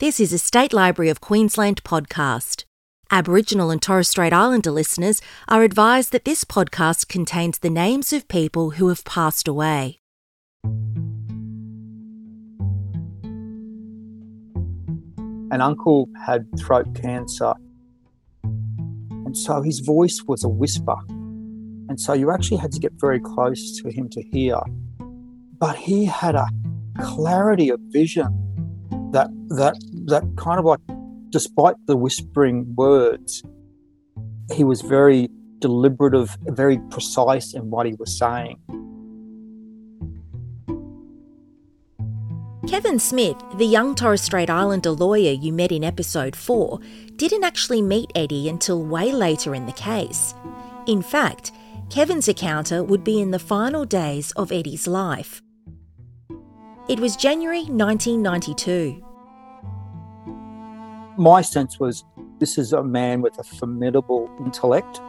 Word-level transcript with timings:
This 0.00 0.20
is 0.20 0.32
a 0.32 0.38
State 0.38 0.72
Library 0.72 1.08
of 1.08 1.20
Queensland 1.20 1.82
podcast. 1.82 2.62
Aboriginal 3.10 3.72
and 3.72 3.82
Torres 3.82 4.08
Strait 4.08 4.32
Islander 4.32 4.70
listeners 4.70 5.20
are 5.48 5.64
advised 5.64 6.12
that 6.12 6.24
this 6.24 6.44
podcast 6.44 7.08
contains 7.08 7.58
the 7.58 7.68
names 7.68 8.12
of 8.12 8.28
people 8.28 8.70
who 8.70 8.90
have 8.90 9.04
passed 9.04 9.48
away. 9.48 9.98
An 15.50 15.60
uncle 15.60 16.08
had 16.24 16.46
throat 16.60 16.94
cancer, 16.94 17.54
and 18.44 19.36
so 19.36 19.62
his 19.62 19.80
voice 19.80 20.22
was 20.28 20.44
a 20.44 20.48
whisper. 20.48 20.94
And 21.08 21.98
so 21.98 22.12
you 22.12 22.30
actually 22.30 22.58
had 22.58 22.70
to 22.70 22.78
get 22.78 22.92
very 23.00 23.18
close 23.18 23.76
to 23.80 23.88
him 23.88 24.08
to 24.10 24.22
hear. 24.22 24.60
But 25.58 25.74
he 25.74 26.04
had 26.04 26.36
a 26.36 26.46
clarity 27.00 27.70
of 27.70 27.80
vision 27.90 28.47
that 29.12 29.28
that 29.48 29.74
that 30.06 30.24
kind 30.36 30.58
of 30.58 30.64
like 30.64 30.80
despite 31.30 31.76
the 31.86 31.96
whispering 31.96 32.74
words, 32.74 33.42
he 34.54 34.64
was 34.64 34.80
very 34.80 35.28
deliberative, 35.58 36.36
very 36.46 36.78
precise 36.90 37.54
in 37.54 37.70
what 37.70 37.86
he 37.86 37.94
was 37.94 38.16
saying. 38.16 38.58
Kevin 42.68 42.98
Smith, 42.98 43.36
the 43.56 43.64
young 43.64 43.94
Torres 43.94 44.20
Strait 44.20 44.50
Islander 44.50 44.90
lawyer 44.90 45.32
you 45.32 45.54
met 45.54 45.72
in 45.72 45.82
episode 45.82 46.36
4, 46.36 46.78
didn't 47.16 47.42
actually 47.42 47.80
meet 47.80 48.12
Eddie 48.14 48.48
until 48.48 48.82
way 48.82 49.10
later 49.10 49.54
in 49.54 49.64
the 49.64 49.72
case. 49.72 50.34
In 50.86 51.00
fact, 51.00 51.50
Kevin's 51.88 52.28
encounter 52.28 52.84
would 52.84 53.04
be 53.04 53.22
in 53.22 53.30
the 53.30 53.38
final 53.38 53.86
days 53.86 54.32
of 54.32 54.52
Eddie's 54.52 54.86
life. 54.86 55.40
It 56.88 57.00
was 57.00 57.16
January 57.16 57.64
1992. 57.64 59.04
My 61.18 61.42
sense 61.42 61.78
was 61.78 62.06
this 62.38 62.56
is 62.56 62.72
a 62.72 62.82
man 62.82 63.20
with 63.20 63.38
a 63.38 63.44
formidable 63.44 64.30
intellect. 64.40 65.02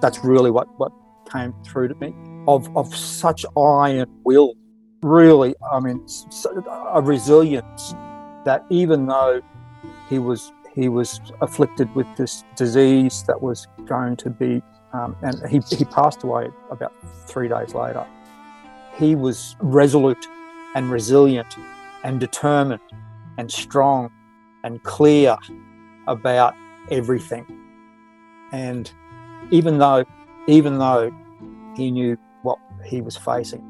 That's 0.00 0.24
really 0.24 0.50
what, 0.50 0.68
what 0.78 0.90
came 1.30 1.52
through 1.64 1.88
to 1.88 1.94
me 1.96 2.14
of, 2.48 2.74
of 2.74 2.96
such 2.96 3.44
iron 3.58 4.06
will. 4.24 4.54
Really, 5.02 5.54
I 5.70 5.80
mean, 5.80 6.02
a 6.92 7.02
resilience 7.02 7.92
that 8.46 8.64
even 8.70 9.04
though 9.04 9.42
he 10.08 10.18
was 10.18 10.50
he 10.74 10.88
was 10.88 11.20
afflicted 11.42 11.94
with 11.94 12.06
this 12.16 12.42
disease 12.56 13.22
that 13.26 13.42
was 13.42 13.66
going 13.84 14.16
to 14.16 14.30
be, 14.30 14.62
um, 14.94 15.14
and 15.20 15.46
he, 15.46 15.60
he 15.76 15.84
passed 15.84 16.22
away 16.22 16.48
about 16.70 16.94
three 17.26 17.48
days 17.48 17.74
later. 17.74 18.06
He 18.96 19.14
was 19.14 19.56
resolute 19.60 20.26
and 20.74 20.90
resilient 20.90 21.56
and 22.04 22.20
determined 22.20 22.80
and 23.38 23.50
strong 23.50 24.10
and 24.64 24.82
clear 24.82 25.36
about 26.06 26.54
everything. 26.90 27.46
And 28.52 28.90
even 29.50 29.78
though, 29.78 30.04
even 30.46 30.78
though 30.78 31.12
he 31.76 31.90
knew 31.90 32.16
what 32.42 32.58
he 32.84 33.00
was 33.00 33.16
facing. 33.16 33.64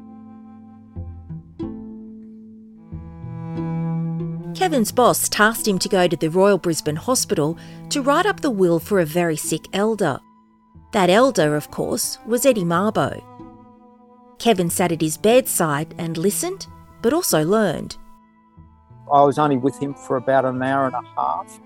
Kevin's 4.55 4.91
boss 4.91 5.27
tasked 5.27 5.67
him 5.67 5.79
to 5.79 5.89
go 5.89 6.07
to 6.07 6.15
the 6.15 6.29
Royal 6.29 6.57
Brisbane 6.57 6.95
Hospital 6.95 7.57
to 7.89 8.01
write 8.01 8.25
up 8.25 8.41
the 8.41 8.51
will 8.51 8.79
for 8.79 8.99
a 8.99 9.05
very 9.05 9.35
sick 9.35 9.65
elder. 9.73 10.19
That 10.93 11.09
elder, 11.09 11.55
of 11.55 11.71
course, 11.71 12.19
was 12.27 12.45
Eddie 12.45 12.63
Mabo. 12.63 13.23
Kevin 14.37 14.69
sat 14.69 14.91
at 14.91 15.01
his 15.01 15.17
bedside 15.17 15.95
and 15.97 16.17
listened 16.17 16.67
but 17.01 17.13
also 17.13 17.43
learned. 17.43 17.97
I 19.11 19.23
was 19.23 19.37
only 19.37 19.57
with 19.57 19.77
him 19.77 19.93
for 19.93 20.15
about 20.15 20.45
an 20.45 20.61
hour 20.61 20.85
and 20.85 20.95
a 20.95 21.01
half, 21.15 21.59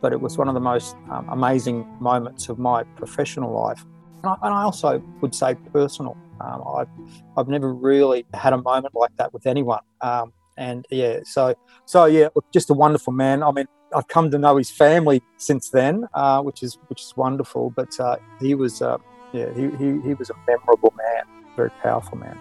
but 0.00 0.12
it 0.12 0.20
was 0.20 0.38
one 0.38 0.48
of 0.48 0.54
the 0.54 0.60
most 0.60 0.96
um, 1.10 1.28
amazing 1.30 1.86
moments 2.00 2.48
of 2.48 2.58
my 2.58 2.84
professional 2.96 3.52
life. 3.52 3.84
And 4.22 4.26
I, 4.26 4.36
and 4.42 4.54
I 4.54 4.62
also 4.62 5.02
would 5.20 5.34
say 5.34 5.56
personal. 5.72 6.16
Um, 6.40 6.62
I've, 6.76 6.88
I've 7.36 7.48
never 7.48 7.72
really 7.72 8.24
had 8.34 8.52
a 8.52 8.62
moment 8.62 8.94
like 8.94 9.16
that 9.16 9.32
with 9.32 9.46
anyone. 9.46 9.80
Um, 10.00 10.32
and 10.56 10.86
yeah, 10.90 11.20
so 11.24 11.54
so 11.86 12.04
yeah, 12.04 12.28
just 12.52 12.70
a 12.70 12.74
wonderful 12.74 13.12
man. 13.12 13.42
I 13.42 13.50
mean, 13.52 13.66
I've 13.94 14.08
come 14.08 14.30
to 14.30 14.38
know 14.38 14.58
his 14.58 14.70
family 14.70 15.22
since 15.38 15.70
then, 15.70 16.06
uh, 16.14 16.42
which 16.42 16.62
is 16.62 16.78
which 16.88 17.00
is 17.00 17.16
wonderful. 17.16 17.70
But 17.70 17.98
uh, 17.98 18.16
he 18.38 18.54
was, 18.54 18.82
uh, 18.82 18.98
yeah, 19.32 19.52
he, 19.54 19.70
he, 19.78 20.00
he 20.02 20.14
was 20.14 20.30
a 20.30 20.34
memorable 20.46 20.92
man, 20.96 21.24
very 21.56 21.70
powerful 21.82 22.18
man 22.18 22.38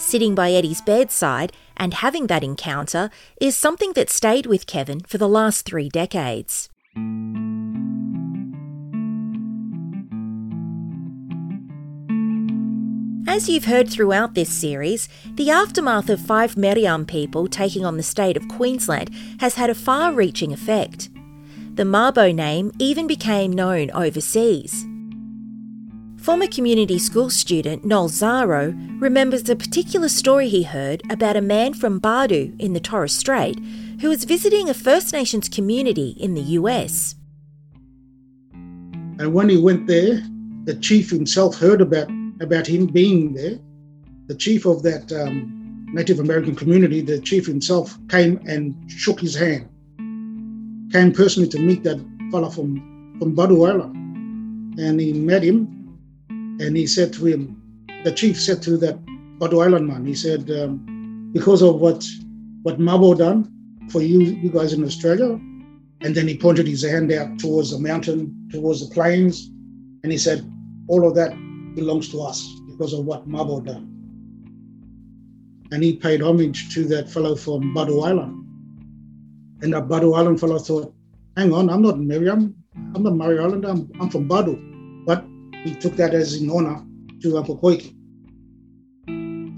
sitting 0.00 0.34
by 0.34 0.52
Eddie's 0.52 0.80
bedside 0.80 1.52
and 1.76 1.94
having 1.94 2.26
that 2.26 2.42
encounter 2.42 3.10
is 3.40 3.54
something 3.54 3.92
that 3.92 4.10
stayed 4.10 4.46
with 4.46 4.66
Kevin 4.66 5.00
for 5.00 5.18
the 5.18 5.28
last 5.28 5.64
three 5.66 5.88
decades. 5.88 6.68
As 13.28 13.48
you've 13.48 13.66
heard 13.66 13.88
throughout 13.88 14.34
this 14.34 14.50
series, 14.50 15.08
the 15.34 15.50
aftermath 15.50 16.10
of 16.10 16.20
five 16.20 16.56
Meriam 16.56 17.06
people 17.06 17.46
taking 17.46 17.84
on 17.84 17.96
the 17.96 18.02
state 18.02 18.36
of 18.36 18.48
Queensland 18.48 19.10
has 19.38 19.54
had 19.54 19.70
a 19.70 19.74
far 19.74 20.12
reaching 20.12 20.52
effect. 20.52 21.10
The 21.74 21.84
Mabo 21.84 22.34
name 22.34 22.72
even 22.78 23.06
became 23.06 23.52
known 23.52 23.90
overseas. 23.92 24.84
Former 26.20 26.48
community 26.48 26.98
school 26.98 27.30
student 27.30 27.82
Noel 27.82 28.10
Zaro 28.10 29.00
remembers 29.00 29.48
a 29.48 29.56
particular 29.56 30.10
story 30.10 30.50
he 30.50 30.64
heard 30.64 31.02
about 31.10 31.34
a 31.34 31.40
man 31.40 31.72
from 31.72 31.98
Badu 31.98 32.54
in 32.60 32.74
the 32.74 32.80
Torres 32.80 33.16
Strait 33.16 33.58
who 34.02 34.10
was 34.10 34.24
visiting 34.24 34.68
a 34.68 34.74
First 34.74 35.14
Nations 35.14 35.48
community 35.48 36.10
in 36.10 36.34
the 36.34 36.42
US. 36.58 37.14
And 38.52 39.32
when 39.32 39.48
he 39.48 39.56
went 39.56 39.86
there, 39.86 40.22
the 40.64 40.74
chief 40.74 41.08
himself 41.08 41.56
heard 41.56 41.80
about, 41.80 42.10
about 42.42 42.66
him 42.66 42.86
being 42.86 43.32
there. 43.32 43.58
The 44.26 44.34
chief 44.34 44.66
of 44.66 44.82
that 44.82 45.10
um, 45.12 45.86
Native 45.90 46.20
American 46.20 46.54
community, 46.54 47.00
the 47.00 47.18
chief 47.20 47.46
himself 47.46 47.98
came 48.10 48.38
and 48.46 48.76
shook 48.90 49.20
his 49.20 49.34
hand, 49.34 49.70
came 50.92 51.12
personally 51.12 51.48
to 51.48 51.58
meet 51.58 51.82
that 51.84 51.98
fella 52.30 52.50
from, 52.50 53.16
from 53.18 53.34
Badu 53.34 53.66
Island. 53.66 53.96
And 54.78 55.00
he 55.00 55.14
met 55.14 55.42
him 55.42 55.79
and 56.60 56.76
he 56.76 56.86
said 56.86 57.12
to 57.14 57.26
him, 57.26 57.60
the 58.04 58.12
chief 58.12 58.40
said 58.40 58.62
to 58.62 58.76
that 58.78 58.98
Badu 59.38 59.64
Island 59.64 59.86
man, 59.88 60.04
he 60.04 60.14
said, 60.14 60.50
um, 60.50 61.30
because 61.32 61.62
of 61.62 61.76
what 61.76 62.06
what 62.62 62.78
Mabo 62.78 63.16
done 63.16 63.50
for 63.90 64.02
you, 64.02 64.20
you 64.20 64.50
guys 64.50 64.74
in 64.74 64.84
Australia, 64.84 65.40
and 66.02 66.14
then 66.14 66.28
he 66.28 66.36
pointed 66.36 66.66
his 66.66 66.82
hand 66.82 67.10
out 67.12 67.38
towards 67.38 67.70
the 67.70 67.78
mountain, 67.78 68.48
towards 68.52 68.86
the 68.86 68.94
plains, 68.94 69.50
and 70.02 70.12
he 70.12 70.18
said, 70.18 70.44
all 70.88 71.08
of 71.08 71.14
that 71.14 71.32
belongs 71.74 72.10
to 72.10 72.20
us 72.20 72.46
because 72.68 72.92
of 72.92 73.06
what 73.06 73.26
Mabo 73.28 73.64
done. 73.64 73.86
And 75.72 75.82
he 75.82 75.96
paid 75.96 76.20
homage 76.20 76.74
to 76.74 76.84
that 76.88 77.08
fellow 77.08 77.34
from 77.36 77.74
Badu 77.74 78.04
Island. 78.04 78.36
And 79.62 79.72
that 79.72 79.88
Badu 79.88 80.16
Island 80.16 80.40
fellow 80.40 80.58
thought, 80.58 80.92
hang 81.36 81.52
on, 81.54 81.70
I'm 81.70 81.82
not 81.82 81.96
Meriam, 81.96 82.54
I'm 82.94 83.02
not 83.02 83.14
Murray 83.14 83.38
Island, 83.38 83.64
I'm, 83.64 83.90
I'm 84.00 84.10
from 84.10 84.28
Badu. 84.28 84.69
He 85.64 85.74
took 85.74 85.96
that 85.96 86.14
as 86.14 86.34
an 86.34 86.50
honor 86.50 86.82
to 87.22 87.36
Uncle 87.36 87.58
Koiki. 87.58 87.94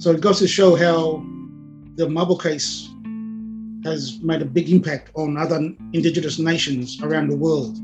So 0.02 0.10
it 0.10 0.20
goes 0.20 0.40
to 0.40 0.48
show 0.48 0.74
how 0.74 1.24
the 1.96 2.06
Mabo 2.06 2.40
case 2.40 2.88
has 3.84 4.20
made 4.22 4.42
a 4.42 4.44
big 4.44 4.70
impact 4.70 5.10
on 5.14 5.36
other 5.36 5.58
indigenous 5.92 6.38
nations 6.38 7.00
around 7.02 7.28
the 7.28 7.36
world. 7.36 7.78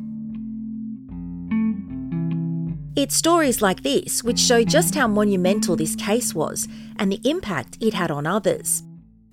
It's 2.96 3.14
stories 3.14 3.62
like 3.62 3.84
this 3.84 4.24
which 4.24 4.40
show 4.40 4.64
just 4.64 4.96
how 4.96 5.06
monumental 5.06 5.76
this 5.76 5.94
case 5.94 6.34
was 6.34 6.66
and 6.96 7.12
the 7.12 7.20
impact 7.22 7.78
it 7.80 7.94
had 7.94 8.10
on 8.10 8.26
others. 8.26 8.82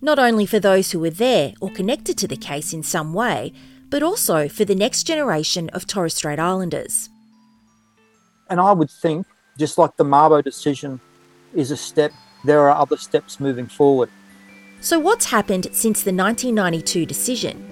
Not 0.02 0.20
only 0.20 0.46
for 0.46 0.60
those 0.60 0.92
who 0.92 1.00
were 1.00 1.10
there 1.10 1.54
or 1.60 1.72
connected 1.72 2.18
to 2.20 2.28
the 2.28 2.38
case 2.38 2.74
in 2.74 2.84
some 2.84 3.14
way, 3.14 3.54
but 3.90 4.04
also 4.04 4.48
for 4.48 4.66
the 4.66 4.76
next 4.76 5.04
generation 5.04 5.70
of 5.70 5.88
Torres 5.88 6.14
Strait 6.14 6.38
Islanders. 6.38 7.10
And 8.48 8.60
I 8.60 8.72
would 8.72 8.92
think, 8.92 9.26
just 9.58 9.78
like 9.78 9.98
the 9.98 10.04
Mabo 10.04 10.44
decision 10.44 11.00
is 11.54 11.72
a 11.72 11.78
step, 11.78 12.12
there 12.44 12.62
are 12.62 12.78
other 12.78 12.98
steps 12.98 13.40
moving 13.40 13.68
forward. 13.68 14.10
So, 14.82 15.00
what's 15.00 15.26
happened 15.26 15.68
since 15.72 16.04
the 16.04 16.14
1992 16.14 17.06
decision? 17.06 17.72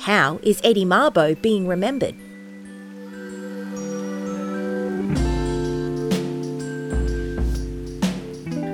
How 0.00 0.40
is 0.42 0.60
Eddie 0.64 0.84
Mabo 0.84 1.40
being 1.40 1.68
remembered? 1.68 2.16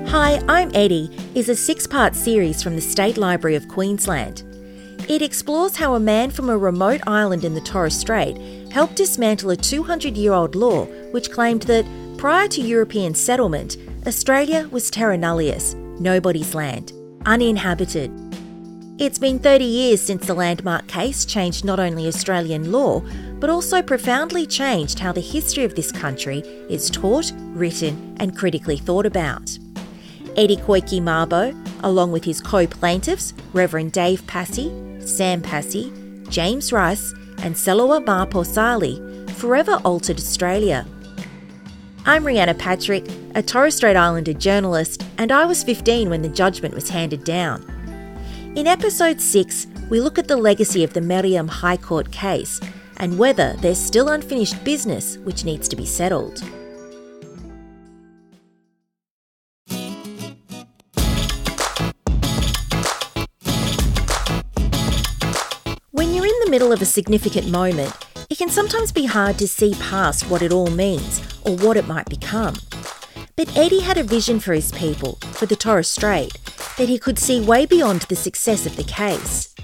Hi, 0.08 0.40
I'm 0.48 0.70
Eddie 0.74 1.10
is 1.34 1.50
a 1.50 1.56
six 1.56 1.86
part 1.86 2.14
series 2.14 2.62
from 2.62 2.76
the 2.76 2.80
State 2.80 3.18
Library 3.18 3.56
of 3.56 3.68
Queensland. 3.68 4.42
It 5.08 5.20
explores 5.20 5.76
how 5.76 5.94
a 5.94 6.00
man 6.00 6.30
from 6.30 6.48
a 6.48 6.56
remote 6.56 7.00
island 7.06 7.44
in 7.44 7.54
the 7.54 7.60
Torres 7.60 7.98
Strait 7.98 8.36
helped 8.72 8.96
dismantle 8.96 9.50
a 9.50 9.56
200 9.56 10.16
year 10.16 10.32
old 10.32 10.54
law 10.54 10.86
which 11.16 11.30
claimed 11.30 11.62
that 11.62 11.86
prior 12.18 12.46
to 12.46 12.60
European 12.60 13.14
settlement, 13.14 13.78
Australia 14.06 14.68
was 14.70 14.90
terra 14.90 15.16
nullius, 15.16 15.72
nobody's 15.98 16.54
land, 16.54 16.92
uninhabited. 17.24 18.10
It's 18.98 19.18
been 19.18 19.38
30 19.38 19.64
years 19.64 20.02
since 20.02 20.26
the 20.26 20.34
landmark 20.34 20.86
case 20.88 21.24
changed 21.24 21.64
not 21.64 21.80
only 21.80 22.06
Australian 22.06 22.70
law, 22.70 23.00
but 23.40 23.48
also 23.48 23.80
profoundly 23.80 24.46
changed 24.46 24.98
how 24.98 25.10
the 25.10 25.22
history 25.22 25.64
of 25.64 25.74
this 25.74 25.90
country 25.90 26.40
is 26.68 26.90
taught, 26.90 27.32
written, 27.54 28.14
and 28.20 28.36
critically 28.36 28.76
thought 28.76 29.06
about. 29.06 29.58
Eddie 30.36 30.58
Koiki 30.58 31.00
Mabo, 31.00 31.56
along 31.82 32.12
with 32.12 32.24
his 32.24 32.42
co 32.42 32.66
plaintiffs, 32.66 33.32
Reverend 33.54 33.92
Dave 33.92 34.26
Passi, 34.26 34.70
Sam 35.00 35.40
Passi, 35.40 35.90
James 36.28 36.74
Rice, 36.74 37.14
and 37.38 37.54
Celuia 37.54 38.04
Mapo 38.04 38.44
Salee, 38.44 39.00
forever 39.32 39.80
altered 39.82 40.18
Australia. 40.18 40.86
I'm 42.08 42.22
Rhianna 42.22 42.56
Patrick, 42.56 43.04
a 43.34 43.42
Torres 43.42 43.74
Strait 43.74 43.96
Islander 43.96 44.32
journalist, 44.32 45.04
and 45.18 45.32
I 45.32 45.44
was 45.44 45.64
15 45.64 46.08
when 46.08 46.22
the 46.22 46.28
judgment 46.28 46.72
was 46.72 46.88
handed 46.88 47.24
down. 47.24 47.64
In 48.54 48.68
episode 48.68 49.20
6, 49.20 49.66
we 49.90 50.00
look 50.00 50.16
at 50.16 50.28
the 50.28 50.36
legacy 50.36 50.84
of 50.84 50.92
the 50.92 51.00
Meriam 51.00 51.48
High 51.48 51.76
Court 51.76 52.12
case 52.12 52.60
and 52.98 53.18
whether 53.18 53.54
there's 53.54 53.80
still 53.80 54.10
unfinished 54.10 54.62
business 54.62 55.18
which 55.18 55.44
needs 55.44 55.66
to 55.66 55.74
be 55.74 55.84
settled. 55.84 56.44
When 65.90 66.14
you're 66.14 66.24
in 66.24 66.40
the 66.44 66.50
middle 66.50 66.70
of 66.70 66.80
a 66.80 66.86
significant 66.86 67.48
moment, 67.50 67.92
it 68.28 68.38
can 68.38 68.49
sometimes 68.49 68.93
be 68.93 69.06
hard 69.06 69.38
to 69.38 69.49
see 69.49 69.75
past 69.81 70.28
what 70.28 70.43
it 70.43 70.52
all 70.52 70.70
means 70.70 71.20
or 71.44 71.56
what 71.56 71.76
it 71.76 71.87
might 71.87 72.08
become. 72.08 72.55
But 73.37 73.56
Eddie 73.56 73.81
had 73.81 73.99
a 73.99 74.02
vision 74.02 74.40
for 74.40 74.52
his 74.55 74.73
people, 74.73 75.19
for 75.32 75.46
the 75.46 75.56
Torres 75.56 75.88
Strait, 75.88 76.32
that 76.78 76.88
he 76.88 76.99
could 76.99 77.19
see 77.19 77.40
way 77.40 77.67
beyond 77.67 78.02
the 78.02 78.17
success 78.17 78.67
of 78.67 78.76
the 78.76 78.84
case. 78.84 79.55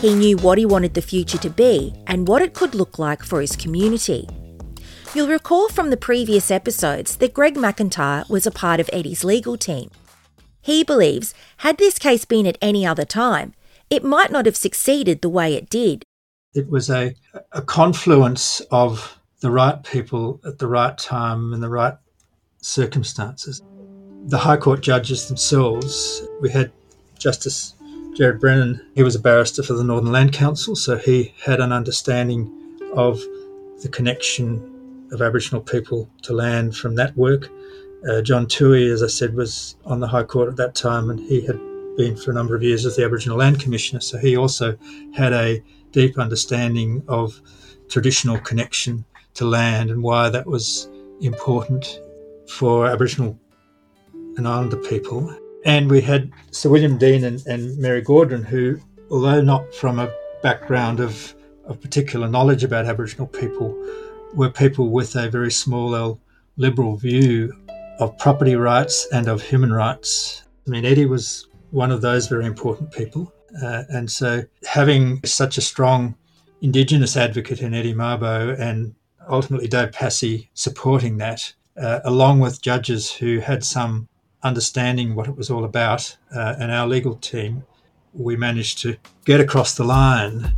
He 0.00 0.14
knew 0.14 0.36
what 0.36 0.58
he 0.58 0.66
wanted 0.66 0.94
the 0.94 1.02
future 1.02 1.38
to 1.38 1.50
be 1.50 1.94
and 2.06 2.28
what 2.28 2.42
it 2.42 2.54
could 2.54 2.74
look 2.74 2.98
like 2.98 3.22
for 3.22 3.40
his 3.40 3.56
community. 3.56 4.28
You'll 5.14 5.28
recall 5.28 5.68
from 5.68 5.90
the 5.90 5.96
previous 5.96 6.50
episodes 6.50 7.16
that 7.16 7.34
Greg 7.34 7.54
McIntyre 7.54 8.28
was 8.28 8.46
a 8.46 8.50
part 8.50 8.78
of 8.78 8.90
Eddie's 8.92 9.24
legal 9.24 9.56
team. 9.56 9.90
He 10.60 10.84
believes, 10.84 11.34
had 11.58 11.78
this 11.78 11.98
case 11.98 12.24
been 12.24 12.46
at 12.46 12.58
any 12.60 12.86
other 12.86 13.06
time, 13.06 13.54
it 13.90 14.04
might 14.04 14.30
not 14.30 14.44
have 14.44 14.56
succeeded 14.56 15.22
the 15.22 15.30
way 15.30 15.54
it 15.54 15.70
did. 15.70 16.04
It 16.58 16.68
was 16.68 16.90
a, 16.90 17.14
a 17.52 17.62
confluence 17.62 18.60
of 18.70 19.18
the 19.40 19.50
right 19.50 19.82
people 19.84 20.40
at 20.44 20.58
the 20.58 20.66
right 20.66 20.96
time 20.98 21.52
in 21.52 21.60
the 21.60 21.68
right 21.68 21.94
circumstances 22.60 23.62
the 24.26 24.38
High 24.38 24.56
Court 24.56 24.80
judges 24.82 25.26
themselves, 25.26 26.22
we 26.40 26.50
had 26.50 26.70
Justice 27.18 27.74
Gerard 28.14 28.40
Brennan, 28.40 28.80
he 28.94 29.02
was 29.02 29.14
a 29.14 29.20
barrister 29.20 29.62
for 29.62 29.72
the 29.72 29.84
Northern 29.84 30.12
Land 30.12 30.32
Council, 30.32 30.76
so 30.76 30.96
he 30.98 31.34
had 31.42 31.60
an 31.60 31.72
understanding 31.72 32.52
of 32.94 33.20
the 33.82 33.88
connection 33.88 35.08
of 35.12 35.22
Aboriginal 35.22 35.62
people 35.62 36.10
to 36.22 36.34
land 36.34 36.76
from 36.76 36.94
that 36.96 37.16
work. 37.16 37.48
Uh, 38.08 38.20
John 38.20 38.46
Toohey, 38.46 38.92
as 38.92 39.02
I 39.02 39.06
said, 39.06 39.34
was 39.34 39.76
on 39.84 40.00
the 40.00 40.08
High 40.08 40.24
Court 40.24 40.48
at 40.48 40.56
that 40.56 40.74
time, 40.74 41.10
and 41.10 41.20
he 41.20 41.40
had 41.40 41.58
been 41.96 42.16
for 42.16 42.30
a 42.30 42.34
number 42.34 42.54
of 42.54 42.62
years 42.62 42.84
as 42.84 42.96
the 42.96 43.04
Aboriginal 43.04 43.38
Land 43.38 43.60
Commissioner, 43.60 44.00
so 44.00 44.18
he 44.18 44.36
also 44.36 44.76
had 45.14 45.32
a 45.32 45.62
deep 45.92 46.18
understanding 46.18 47.02
of 47.08 47.40
traditional 47.88 48.38
connection 48.38 49.04
to 49.34 49.44
land 49.44 49.90
and 49.90 50.02
why 50.02 50.28
that 50.28 50.46
was 50.46 50.88
important 51.20 52.00
for 52.48 52.86
Aboriginal 52.86 53.38
and 54.36 54.46
Islander 54.46 54.76
people. 54.76 55.34
And 55.64 55.90
we 55.90 56.00
had 56.00 56.30
Sir 56.50 56.70
William 56.70 56.98
Deane 56.98 57.24
and, 57.24 57.44
and 57.46 57.76
Mary 57.78 58.02
Gaudron, 58.02 58.44
who, 58.44 58.78
although 59.10 59.40
not 59.40 59.74
from 59.74 59.98
a 59.98 60.12
background 60.42 61.00
of, 61.00 61.34
of 61.64 61.80
particular 61.80 62.28
knowledge 62.28 62.64
about 62.64 62.86
Aboriginal 62.86 63.26
people, 63.26 63.76
were 64.34 64.50
people 64.50 64.90
with 64.90 65.16
a 65.16 65.28
very 65.28 65.50
small 65.50 65.94
L 65.94 66.20
liberal 66.56 66.96
view 66.96 67.52
of 68.00 68.16
property 68.18 68.56
rights 68.56 69.06
and 69.12 69.28
of 69.28 69.42
human 69.42 69.72
rights. 69.72 70.42
I 70.66 70.70
mean, 70.70 70.84
Eddie 70.84 71.06
was 71.06 71.48
one 71.70 71.90
of 71.90 72.00
those 72.00 72.26
very 72.28 72.46
important 72.46 72.92
people. 72.92 73.32
Uh, 73.62 73.84
and 73.88 74.10
so 74.10 74.44
having 74.64 75.24
such 75.24 75.58
a 75.58 75.60
strong 75.60 76.14
Indigenous 76.60 77.16
advocate 77.16 77.60
in 77.60 77.72
Eddie 77.72 77.94
Mabo 77.94 78.58
and 78.58 78.94
ultimately 79.28 79.68
Dave 79.68 79.92
Passi 79.92 80.48
supporting 80.54 81.18
that, 81.18 81.52
uh, 81.80 82.00
along 82.04 82.40
with 82.40 82.60
judges 82.60 83.12
who 83.12 83.38
had 83.38 83.64
some 83.64 84.08
understanding 84.42 85.14
what 85.14 85.28
it 85.28 85.36
was 85.36 85.50
all 85.50 85.64
about, 85.64 86.16
uh, 86.34 86.56
and 86.58 86.72
our 86.72 86.86
legal 86.86 87.14
team, 87.16 87.64
we 88.12 88.36
managed 88.36 88.78
to 88.78 88.96
get 89.24 89.40
across 89.40 89.74
the 89.74 89.84
line. 89.84 90.52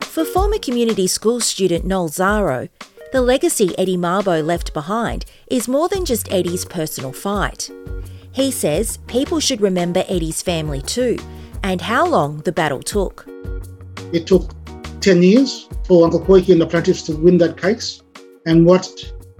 For 0.00 0.24
former 0.24 0.58
community 0.58 1.06
school 1.06 1.40
student 1.40 1.84
Noel 1.84 2.08
Zaro, 2.08 2.68
the 3.12 3.22
legacy 3.22 3.76
Eddie 3.78 3.96
Mabo 3.96 4.44
left 4.44 4.74
behind 4.74 5.24
is 5.48 5.68
more 5.68 5.88
than 5.88 6.04
just 6.04 6.30
Eddie's 6.32 6.64
personal 6.64 7.12
fight. 7.12 7.70
He 8.34 8.50
says 8.50 8.96
people 9.06 9.38
should 9.38 9.60
remember 9.60 10.02
Eddie's 10.08 10.42
family 10.42 10.82
too, 10.82 11.18
and 11.62 11.80
how 11.80 12.04
long 12.04 12.38
the 12.38 12.50
battle 12.50 12.82
took. 12.82 13.24
It 14.12 14.26
took 14.26 14.50
10 15.00 15.22
years 15.22 15.68
for 15.86 16.04
Uncle 16.04 16.20
Koiki 16.20 16.50
and 16.50 16.60
the 16.60 16.66
plaintiffs 16.66 17.02
to 17.02 17.16
win 17.16 17.38
that 17.38 17.56
case. 17.56 18.02
And 18.44 18.66
what 18.66 18.90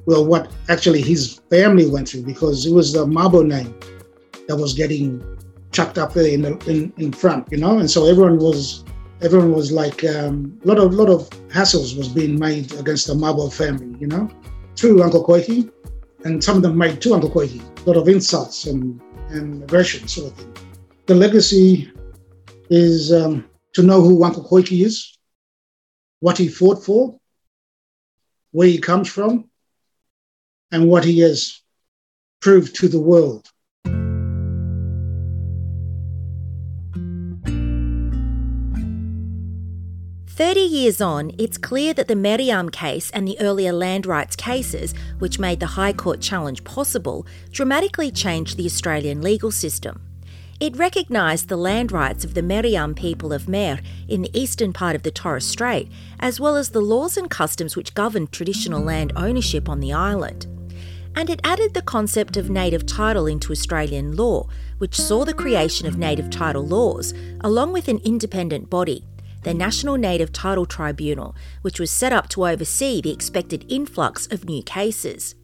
well, 0.07 0.25
what 0.25 0.49
actually 0.69 1.03
his 1.03 1.41
family 1.51 1.91
went 1.91 2.09
through 2.09 2.23
because 2.23 2.67
it 2.67 2.73
was 2.73 2.93
the 2.93 3.05
Mabo 3.05 3.45
name 3.45 3.75
that 4.47 4.57
was 4.57 4.75
getting 4.75 5.21
chucked 5.73 5.99
up 5.99 6.13
there 6.13 6.29
in 6.29 6.43
the, 6.43 6.57
in, 6.71 6.93
in 6.97 7.11
front, 7.11 7.51
you 7.51 7.59
know, 7.59 7.79
and 7.79 7.91
so 7.91 8.07
everyone 8.07 8.39
was 8.39 8.85
everyone 9.23 9.53
was 9.53 9.73
like 9.73 10.05
um, 10.05 10.57
a 10.65 10.69
lot 10.69 10.79
of 10.79 10.95
lot 10.95 11.09
of 11.09 11.29
hassles 11.49 11.99
was 11.99 12.07
being 12.07 12.39
made 12.39 12.73
against 12.75 13.09
the 13.09 13.15
Mabo 13.15 13.53
family, 13.53 13.99
you 13.99 14.07
know, 14.07 14.31
through 14.77 15.03
Uncle 15.03 15.27
Koiki, 15.27 15.69
and 16.25 16.43
some 16.43 16.57
of 16.57 16.63
them 16.63 16.77
made 16.77 17.01
to 17.03 17.15
Uncle 17.15 17.31
Koiki, 17.31 17.61
a 17.61 17.91
lot 17.91 17.97
of 17.97 18.09
insults 18.09 18.67
and 18.67 19.01
and 19.31 19.63
aggression 19.63 20.07
sort 20.09 20.33
of 20.33 20.39
thing. 20.39 20.57
The 21.07 21.15
legacy 21.15 21.91
is 22.71 23.13
um, 23.13 23.49
to 23.75 23.83
know 23.83 24.01
who 24.01 24.25
Uncle 24.25 24.45
Koiki 24.45 24.85
is, 24.85 25.19
what 26.21 26.39
he 26.39 26.49
fought 26.49 26.85
for, 26.85 27.19
where 28.53 28.69
he 28.69 28.79
comes 28.79 29.09
from, 29.09 29.51
and 30.71 30.89
what 30.89 31.05
he 31.05 31.21
has 31.21 31.61
proved 32.41 32.77
to 32.77 32.89
the 32.89 33.01
world. 33.01 33.51
Thirty 40.37 40.63
years 40.63 41.01
on, 41.01 41.31
it's 41.39 41.57
clear 41.57 41.95
that 41.95 42.09
the 42.09 42.17
Meriam 42.17 42.69
case 42.69 43.09
and 43.13 43.29
the 43.29 43.39
earlier 43.39 43.73
land 43.73 44.05
rights 44.05 44.35
cases, 44.35 44.93
which 45.21 45.39
made 45.39 45.61
the 45.61 45.79
High 45.79 45.93
Court 45.93 46.21
challenge 46.21 46.65
possible, 46.65 47.25
dramatically 47.53 48.11
changed 48.11 48.57
the 48.57 48.67
Australian 48.67 49.23
legal 49.23 49.53
system. 49.53 50.01
It 50.59 50.77
recognised 50.77 51.49
the 51.49 51.57
land 51.57 51.93
rights 51.93 52.25
of 52.25 52.35
the 52.35 52.43
Meriam 52.43 52.97
people 52.97 53.33
of 53.33 53.49
Mer 53.49 53.79
in 54.09 54.23
the 54.23 54.37
eastern 54.37 54.73
part 54.73 54.97
of 54.97 55.05
the 55.05 55.13
Torres 55.13 55.47
Strait, 55.47 55.89
as 56.19 56.41
well 56.41 56.57
as 56.57 56.71
the 56.71 56.81
laws 56.81 57.17
and 57.17 57.31
customs 57.31 57.77
which 57.77 57.95
governed 57.95 58.33
traditional 58.33 58.83
land 58.83 59.13
ownership 59.15 59.69
on 59.69 59.79
the 59.79 59.93
island 59.93 60.49
and 61.17 61.31
it 61.31 61.41
added 61.45 61.75
the 61.75 61.83
concept 61.83 62.37
of 62.37 62.51
native 62.51 62.85
title 62.87 63.29
into 63.29 63.53
Australian 63.53 64.17
law, 64.17 64.49
which 64.79 64.97
saw 64.97 65.25
the 65.25 65.33
creation 65.33 65.87
of 65.87 65.97
native 65.97 66.29
title 66.29 66.67
laws, 66.67 67.15
along 67.43 67.73
with 67.73 67.87
an 67.87 68.01
independent 68.05 68.69
body, 68.69 69.05
the 69.45 69.55
National 69.55 69.97
Native 69.97 70.33
Title 70.33 70.67
Tribunal, 70.67 71.37
which 71.63 71.79
was 71.79 71.91
set 71.91 72.13
up 72.13 72.29
to 72.31 72.47
oversee 72.47 73.01
the 73.01 73.13
expected 73.13 73.65
influx 73.69 74.27
of 74.27 74.47
new 74.47 74.63
cases. 74.63 75.35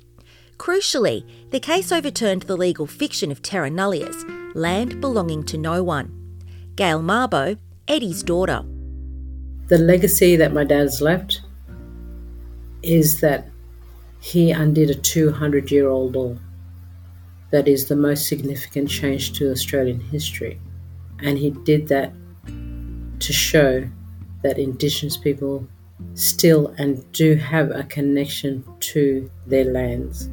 Crucially, 0.57 1.25
the 1.51 1.61
case 1.61 1.93
overturned 1.93 2.43
the 2.43 2.57
legal 2.57 2.87
fiction 2.87 3.31
of 3.31 3.43
terra 3.43 3.71
nullius, 3.71 4.25
land 4.55 5.01
belonging 5.01 5.45
to 5.45 5.59
no 5.59 5.83
one. 5.83 6.39
Gail 6.77 7.01
Mabo, 7.01 7.59
Eddie's 7.87 8.23
daughter. 8.23 8.65
The 9.69 9.79
legacy 9.79 10.35
that 10.37 10.53
my 10.53 10.65
dad's 10.65 11.01
left 11.01 11.43
is 12.83 13.21
that 13.21 13.49
he 14.21 14.51
undid 14.51 14.91
a 14.91 14.95
200 14.95 15.71
year 15.71 15.89
old 15.89 16.17
law 16.17 16.37
that 17.51 17.69
is 17.69 17.89
the 17.89 17.97
most 17.97 18.29
significant 18.29 18.89
change 18.89 19.33
to 19.35 19.51
Australian 19.51 20.01
history. 20.01 20.59
And 21.19 21.37
he 21.37 21.51
did 21.51 21.89
that 21.89 22.13
to 23.21 23.33
show 23.33 23.89
that 24.43 24.59
Indigenous 24.59 25.17
people 25.17 25.67
still 26.15 26.75
and 26.79 27.11
do 27.13 27.37
have 27.37 27.71
a 27.71 27.85
connection 27.85 28.65
to 28.81 29.31
their 29.47 29.65
lands. 29.65 30.27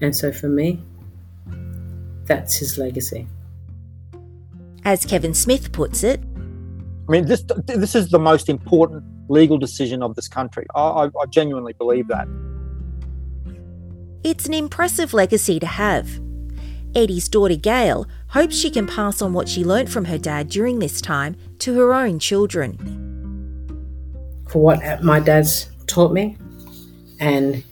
And 0.00 0.14
so 0.14 0.30
for 0.32 0.48
me, 0.48 0.82
that's 2.26 2.56
his 2.56 2.76
legacy. 2.76 3.26
As 4.84 5.04
Kevin 5.04 5.34
Smith 5.34 5.72
puts 5.72 6.04
it, 6.04 6.20
I 7.08 7.12
mean, 7.12 7.26
this 7.26 7.44
this 7.66 7.94
is 7.94 8.10
the 8.10 8.18
most 8.18 8.48
important 8.48 9.04
legal 9.28 9.58
decision 9.58 10.02
of 10.02 10.14
this 10.14 10.28
country. 10.28 10.66
I, 10.74 11.04
I 11.04 11.26
genuinely 11.30 11.72
believe 11.72 12.08
that. 12.08 12.28
It's 14.22 14.46
an 14.46 14.54
impressive 14.54 15.14
legacy 15.14 15.60
to 15.60 15.66
have. 15.66 16.20
Eddie's 16.94 17.28
daughter 17.28 17.56
Gail 17.56 18.06
hopes 18.28 18.56
she 18.56 18.70
can 18.70 18.86
pass 18.86 19.22
on 19.22 19.32
what 19.32 19.48
she 19.48 19.64
learnt 19.64 19.88
from 19.88 20.06
her 20.06 20.18
dad 20.18 20.48
during 20.48 20.78
this 20.78 21.00
time 21.00 21.36
to 21.60 21.74
her 21.74 21.94
own 21.94 22.18
children. 22.18 22.76
For 24.48 24.62
what 24.62 25.02
my 25.02 25.20
dad's 25.20 25.70
taught 25.86 26.12
me 26.12 26.36
and 27.18 27.64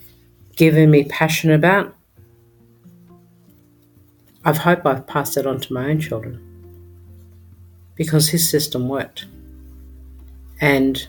given 0.56 0.90
me 0.90 1.04
passion 1.04 1.50
about, 1.50 1.94
I've 4.44 4.58
hoped 4.58 4.86
I've 4.86 5.06
passed 5.06 5.36
it 5.36 5.46
on 5.46 5.60
to 5.60 5.72
my 5.72 5.90
own 5.90 6.00
children 6.00 6.40
because 7.94 8.28
his 8.28 8.48
system 8.48 8.88
worked. 8.88 9.26
And, 10.60 11.06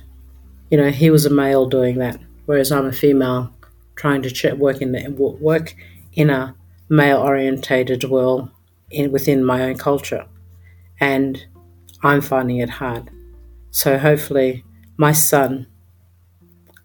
you 0.69 0.77
know, 0.77 0.89
he 0.89 1.09
was 1.09 1.25
a 1.25 1.29
male 1.29 1.67
doing 1.67 1.97
that, 1.97 2.19
whereas 2.45 2.71
I'm 2.71 2.85
a 2.85 2.93
female 2.93 3.51
trying 3.95 4.21
to 4.21 4.53
work 4.53 4.81
in 4.81 4.91
the, 4.91 5.09
work 5.09 5.75
in 6.13 6.29
a 6.29 6.55
male 6.89 7.17
orientated 7.17 8.03
world 8.05 8.49
in, 8.91 9.11
within 9.11 9.43
my 9.43 9.63
own 9.63 9.77
culture. 9.77 10.25
And 10.99 11.45
I'm 12.03 12.21
finding 12.21 12.57
it 12.57 12.69
hard. 12.69 13.09
So 13.71 13.97
hopefully, 13.97 14.63
my 14.97 15.11
son 15.11 15.67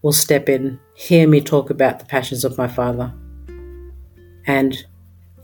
will 0.03 0.13
step 0.13 0.49
in, 0.49 0.81
hear 0.95 1.29
me 1.29 1.41
talk 1.41 1.71
about 1.71 1.99
the 1.99 2.05
passions 2.05 2.45
of 2.45 2.57
my 2.57 2.67
father, 2.67 3.13
and 4.47 4.77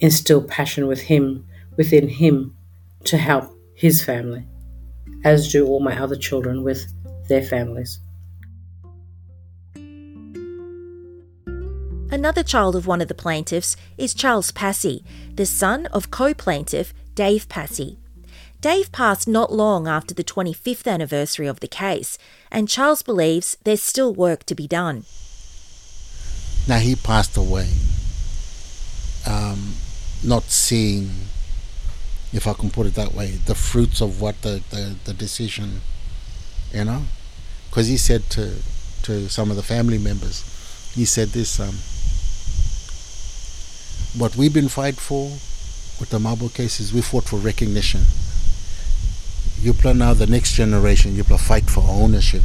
instill 0.00 0.42
passion 0.42 0.86
with 0.86 1.00
him 1.00 1.46
within 1.76 2.08
him 2.08 2.56
to 3.04 3.16
help 3.16 3.54
his 3.74 4.02
family, 4.02 4.46
as 5.24 5.52
do 5.52 5.66
all 5.66 5.80
my 5.80 6.00
other 6.00 6.16
children 6.16 6.62
with 6.64 6.86
their 7.28 7.42
families. 7.42 8.00
Another 12.10 12.42
child 12.42 12.76
of 12.76 12.86
one 12.86 13.00
of 13.00 13.08
the 13.08 13.14
plaintiffs 13.14 13.76
is 13.98 14.14
Charles 14.14 14.52
Passi, 14.52 15.04
the 15.34 15.44
son 15.44 15.86
of 15.86 16.10
co 16.10 16.32
plaintiff 16.32 16.94
Dave 17.14 17.48
Passi. 17.48 17.98
Dave 18.60 18.90
passed 18.90 19.28
not 19.28 19.52
long 19.52 19.86
after 19.86 20.14
the 20.14 20.24
25th 20.24 20.90
anniversary 20.90 21.46
of 21.46 21.60
the 21.60 21.68
case, 21.68 22.16
and 22.50 22.68
Charles 22.68 23.02
believes 23.02 23.56
there's 23.64 23.82
still 23.82 24.14
work 24.14 24.44
to 24.44 24.54
be 24.54 24.66
done. 24.66 25.04
Now, 26.66 26.78
he 26.78 26.96
passed 26.96 27.36
away, 27.36 27.68
um, 29.26 29.74
not 30.24 30.44
seeing, 30.44 31.10
if 32.32 32.46
I 32.46 32.54
can 32.54 32.70
put 32.70 32.86
it 32.86 32.94
that 32.94 33.14
way, 33.14 33.32
the 33.44 33.54
fruits 33.54 34.00
of 34.00 34.20
what 34.20 34.42
the, 34.42 34.62
the, 34.70 34.96
the 35.04 35.12
decision, 35.12 35.82
you 36.72 36.84
know? 36.84 37.02
Because 37.68 37.88
he 37.88 37.96
said 37.96 38.28
to, 38.30 38.54
to 39.02 39.28
some 39.28 39.50
of 39.50 39.56
the 39.56 39.62
family 39.62 39.98
members, 39.98 40.42
he 40.94 41.04
said 41.04 41.28
this 41.28 41.60
um, 41.60 41.76
what 44.18 44.34
we've 44.34 44.54
been 44.54 44.68
fighting 44.68 44.98
for 44.98 45.28
with 46.00 46.08
the 46.08 46.18
Mabo 46.18 46.52
case 46.52 46.80
is 46.80 46.92
we 46.92 47.02
fought 47.02 47.24
for 47.24 47.36
recognition. 47.36 48.00
You 49.66 49.74
play 49.74 49.94
now 49.94 50.14
the 50.14 50.28
next 50.28 50.52
generation, 50.52 51.16
you 51.16 51.24
play 51.24 51.38
fight 51.38 51.68
for 51.68 51.82
ownership. 51.88 52.42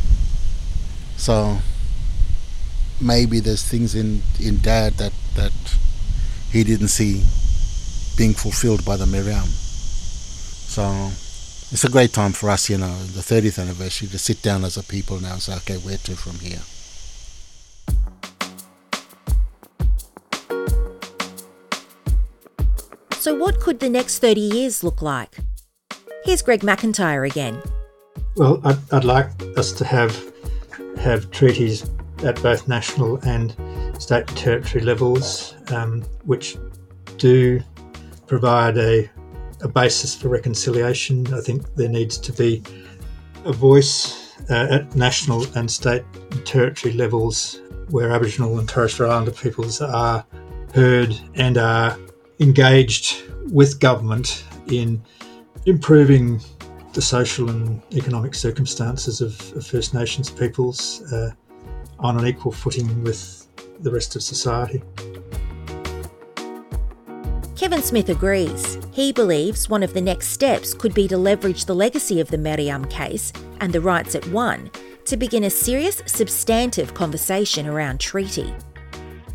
So 1.17 1.59
maybe 2.99 3.39
there's 3.39 3.63
things 3.63 3.93
in, 3.93 4.23
in 4.39 4.59
dad 4.59 4.93
that, 4.93 5.13
that 5.35 5.53
he 6.49 6.63
didn't 6.63 6.87
see 6.87 7.23
being 8.17 8.33
fulfilled 8.33 8.83
by 8.83 8.97
the 8.97 9.05
Meriam. 9.05 9.45
So 9.45 11.11
it's 11.71 11.83
a 11.83 11.91
great 11.91 12.11
time 12.11 12.31
for 12.31 12.49
us, 12.49 12.71
you 12.71 12.79
know, 12.79 12.97
the 13.03 13.21
30th 13.21 13.61
anniversary, 13.61 14.07
to 14.07 14.17
sit 14.17 14.41
down 14.41 14.65
as 14.65 14.75
a 14.75 14.81
people 14.81 15.21
now 15.21 15.33
and 15.33 15.41
say, 15.43 15.53
okay, 15.57 15.77
where 15.77 15.97
to 15.97 16.15
from 16.15 16.39
here? 16.39 16.57
So, 23.19 23.35
what 23.35 23.59
could 23.59 23.79
the 23.79 23.89
next 23.91 24.17
30 24.17 24.41
years 24.41 24.83
look 24.83 25.03
like? 25.03 25.37
Here's 26.23 26.43
Greg 26.43 26.61
McIntyre 26.61 27.27
again. 27.27 27.61
Well, 28.35 28.61
I'd, 28.63 28.77
I'd 28.93 29.03
like 29.03 29.29
us 29.57 29.71
to 29.73 29.85
have 29.85 30.31
have 30.97 31.31
treaties 31.31 31.89
at 32.23 32.41
both 32.43 32.67
national 32.67 33.17
and 33.25 33.55
state 33.99 34.27
and 34.27 34.37
territory 34.37 34.83
levels, 34.83 35.55
um, 35.69 36.03
which 36.25 36.57
do 37.17 37.59
provide 38.27 38.77
a, 38.77 39.09
a 39.61 39.67
basis 39.67 40.13
for 40.13 40.29
reconciliation. 40.29 41.33
I 41.33 41.41
think 41.41 41.73
there 41.75 41.89
needs 41.89 42.19
to 42.19 42.31
be 42.33 42.61
a 43.45 43.51
voice 43.51 44.37
uh, 44.51 44.67
at 44.69 44.95
national 44.95 45.45
and 45.57 45.69
state 45.71 46.03
and 46.31 46.45
territory 46.45 46.93
levels 46.93 47.61
where 47.89 48.11
Aboriginal 48.11 48.59
and 48.59 48.69
Torres 48.69 48.93
Strait 48.93 49.09
Islander 49.09 49.31
peoples 49.31 49.81
are 49.81 50.23
heard 50.73 51.19
and 51.33 51.57
are 51.57 51.97
engaged 52.39 53.23
with 53.51 53.79
government 53.79 54.43
in 54.67 55.01
improving 55.65 56.39
the 56.93 57.01
social 57.01 57.49
and 57.49 57.81
economic 57.93 58.35
circumstances 58.35 59.21
of, 59.21 59.55
of 59.55 59.65
First 59.65 59.93
Nations 59.93 60.29
peoples 60.29 61.01
uh, 61.13 61.31
on 61.99 62.17
an 62.17 62.25
equal 62.25 62.51
footing 62.51 63.03
with 63.03 63.47
the 63.81 63.91
rest 63.91 64.15
of 64.15 64.23
society. 64.23 64.81
Kevin 67.55 67.83
Smith 67.83 68.09
agrees. 68.09 68.79
He 68.91 69.13
believes 69.13 69.69
one 69.69 69.83
of 69.83 69.93
the 69.93 70.01
next 70.01 70.29
steps 70.29 70.73
could 70.73 70.95
be 70.95 71.07
to 71.07 71.17
leverage 71.17 71.65
the 71.65 71.75
legacy 71.75 72.19
of 72.19 72.27
the 72.29 72.37
Meriam 72.37 72.89
case 72.89 73.31
and 73.59 73.71
the 73.71 73.79
rights 73.79 74.15
it 74.15 74.27
won 74.29 74.71
to 75.05 75.15
begin 75.15 75.43
a 75.43 75.49
serious, 75.49 76.01
substantive 76.05 76.93
conversation 76.93 77.67
around 77.67 77.99
treaty. 77.99 78.53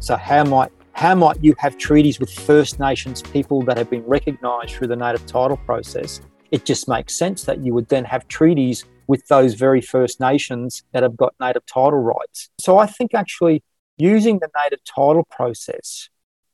So, 0.00 0.16
how 0.16 0.44
might 0.44 0.75
how 0.96 1.14
might 1.14 1.36
you 1.44 1.54
have 1.58 1.76
treaties 1.76 2.18
with 2.18 2.32
First 2.32 2.80
Nations 2.80 3.20
people 3.20 3.60
that 3.64 3.76
have 3.76 3.90
been 3.90 4.02
recognised 4.06 4.70
through 4.70 4.86
the 4.86 4.96
native 4.96 5.26
title 5.26 5.58
process? 5.58 6.22
It 6.50 6.64
just 6.64 6.88
makes 6.88 7.18
sense 7.18 7.44
that 7.44 7.62
you 7.62 7.74
would 7.74 7.90
then 7.90 8.06
have 8.06 8.26
treaties 8.28 8.82
with 9.06 9.26
those 9.26 9.52
very 9.52 9.82
First 9.82 10.20
Nations 10.20 10.84
that 10.92 11.02
have 11.02 11.14
got 11.14 11.34
native 11.38 11.66
title 11.66 11.98
rights. 11.98 12.48
So 12.58 12.78
I 12.78 12.86
think 12.86 13.12
actually 13.12 13.62
using 13.98 14.38
the 14.38 14.48
native 14.64 14.82
title 14.84 15.26
process, 15.30 16.08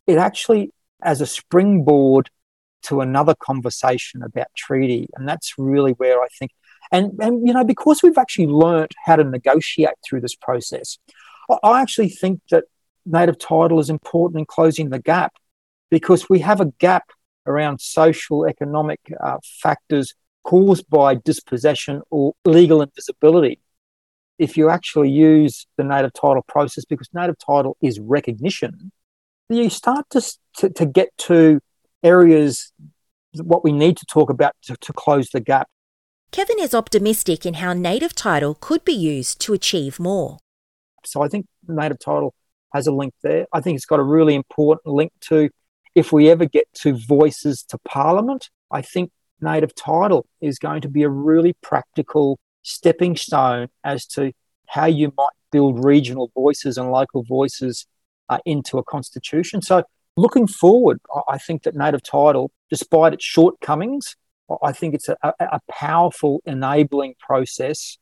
it 0.09 0.19
actually 0.19 0.73
as 1.05 1.21
a 1.21 1.27
springboard 1.27 2.29
to 2.83 3.01
another 3.01 3.37
conversation 3.37 4.25
about 4.25 4.49
treaty. 4.57 5.07
And 5.15 5.29
that's 5.29 5.55
really 5.57 5.93
where 5.93 6.21
I 6.21 6.27
think, 6.37 6.51
and, 6.91 7.13
and 7.21 7.47
you 7.47 7.55
know, 7.55 7.63
because 7.63 8.03
we've 8.03 8.19
actually 8.19 8.49
learnt 8.49 8.93
how 9.05 9.15
to 9.15 9.23
negotiate 9.23 9.95
through 10.05 10.23
this 10.23 10.35
process, 10.35 10.99
I 11.63 11.81
actually 11.81 12.09
think 12.09 12.41
that 12.51 12.65
native 13.05 13.39
title 13.39 13.81
is 13.81 13.91
important 13.91 14.41
in 14.41 14.47
closing 14.47 14.91
the 14.91 14.99
gap 14.99 15.33
because 15.91 16.29
we 16.29 16.41
have 16.41 16.61
a 16.61 16.67
gap 16.79 17.11
around 17.47 17.81
social 17.81 18.47
economic 18.47 19.01
uh, 19.23 19.39
factors 19.61 20.15
caused 20.45 20.89
by 20.89 21.15
dispossession 21.15 22.03
or 22.11 22.35
legal 22.45 22.83
invisibility. 22.83 23.61
If 24.39 24.57
you 24.57 24.71
actually 24.71 25.11
use 25.11 25.67
the 25.77 25.85
native 25.85 26.13
title 26.15 26.45
process, 26.49 26.85
because 26.85 27.09
native 27.13 27.37
title 27.39 27.77
is 27.83 28.01
recognition, 28.01 28.91
you 29.49 29.71
start 29.71 30.07
to, 30.11 30.23
to, 30.59 30.71
to 30.71 30.87
get 30.87 31.11
to 31.19 31.61
areas 32.03 32.73
what 33.37 33.65
we 33.65 33.73
need 33.73 33.97
to 33.97 34.07
talk 34.07 34.31
about 34.31 34.53
to, 34.63 34.77
to 34.77 34.93
close 34.93 35.31
the 35.31 35.41
gap. 35.41 35.69
Kevin 36.33 36.59
is 36.59 36.75
optimistic 36.75 37.45
in 37.45 37.55
how 37.55 37.73
native 37.73 38.15
title 38.15 38.57
could 38.59 38.85
be 38.85 38.93
used 38.93 39.41
to 39.43 39.53
achieve 39.53 40.01
more. 40.01 40.39
So 41.05 41.23
I 41.23 41.29
think 41.29 41.47
native 41.69 41.99
title 41.99 42.35
has 42.73 42.87
a 42.87 42.93
link 42.93 43.15
there. 43.23 43.47
I 43.53 43.61
think 43.61 43.77
it's 43.77 43.87
got 43.87 44.01
a 44.01 44.05
really 44.05 44.35
important 44.35 44.95
link 44.95 45.13
to 45.23 45.51
if 45.95 46.13
we 46.13 46.31
ever 46.31 46.47
get 46.47 46.73
to 46.75 46.95
voices 46.95 47.63
to 47.65 47.79
parliament, 47.79 48.51
I 48.71 48.83
think 48.83 49.11
native 49.41 49.75
title 49.75 50.27
is 50.41 50.59
going 50.59 50.81
to 50.83 50.89
be 50.89 51.03
a 51.03 51.09
really 51.09 51.55
practical 51.63 52.39
stepping 52.63 53.17
stone 53.17 53.69
as 53.85 54.07
to 54.07 54.33
how 54.67 54.87
you 54.87 55.13
might 55.17 55.33
build 55.51 55.85
regional 55.85 56.31
voices 56.35 56.79
and 56.79 56.91
local 56.91 57.23
voices 57.25 57.87
uh, 58.29 58.39
into 58.47 58.79
a 58.79 58.85
constitution. 58.85 59.61
So, 59.61 59.83
looking 60.17 60.47
forward, 60.47 61.01
I 61.29 61.39
think 61.39 61.65
that 61.65 61.75
native 61.75 62.03
title, 62.03 62.51
despite 62.71 63.13
its 63.13 63.25
shortcomings, 63.25 64.17
I 64.63 64.73
think 64.73 64.95
it's 64.95 65.09
a, 65.09 65.17
a 65.23 65.61
powerful 65.71 66.41
enabling 66.47 67.15
process 67.19 67.99